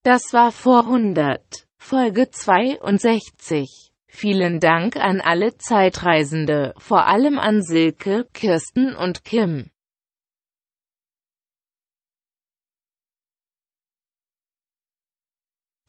[0.03, 3.91] Das war vor 100, Folge 62.
[4.07, 9.69] Vielen Dank an alle Zeitreisende, vor allem an Silke, Kirsten und Kim.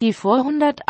[0.02, 0.88] Die vor 100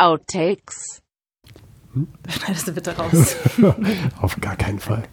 [1.95, 2.07] Outtakes.
[2.35, 3.35] Schneidest du bitte raus.
[4.21, 5.03] Auf gar keinen Fall.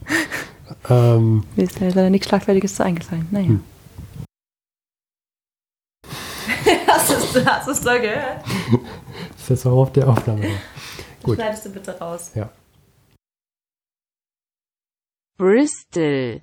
[0.88, 3.28] ähm, Mir ist leider nichts Schlagfertiges zu eingefallen.
[3.30, 3.48] Naja.
[3.48, 3.64] Hm.
[6.86, 8.44] hast du es doch gehört?
[9.36, 10.46] ist jetzt auch auf der Aufnahme.
[11.22, 11.36] Gut.
[11.36, 12.32] Schneidest du bitte raus.
[12.34, 12.50] Ja.
[15.36, 16.42] Bristol.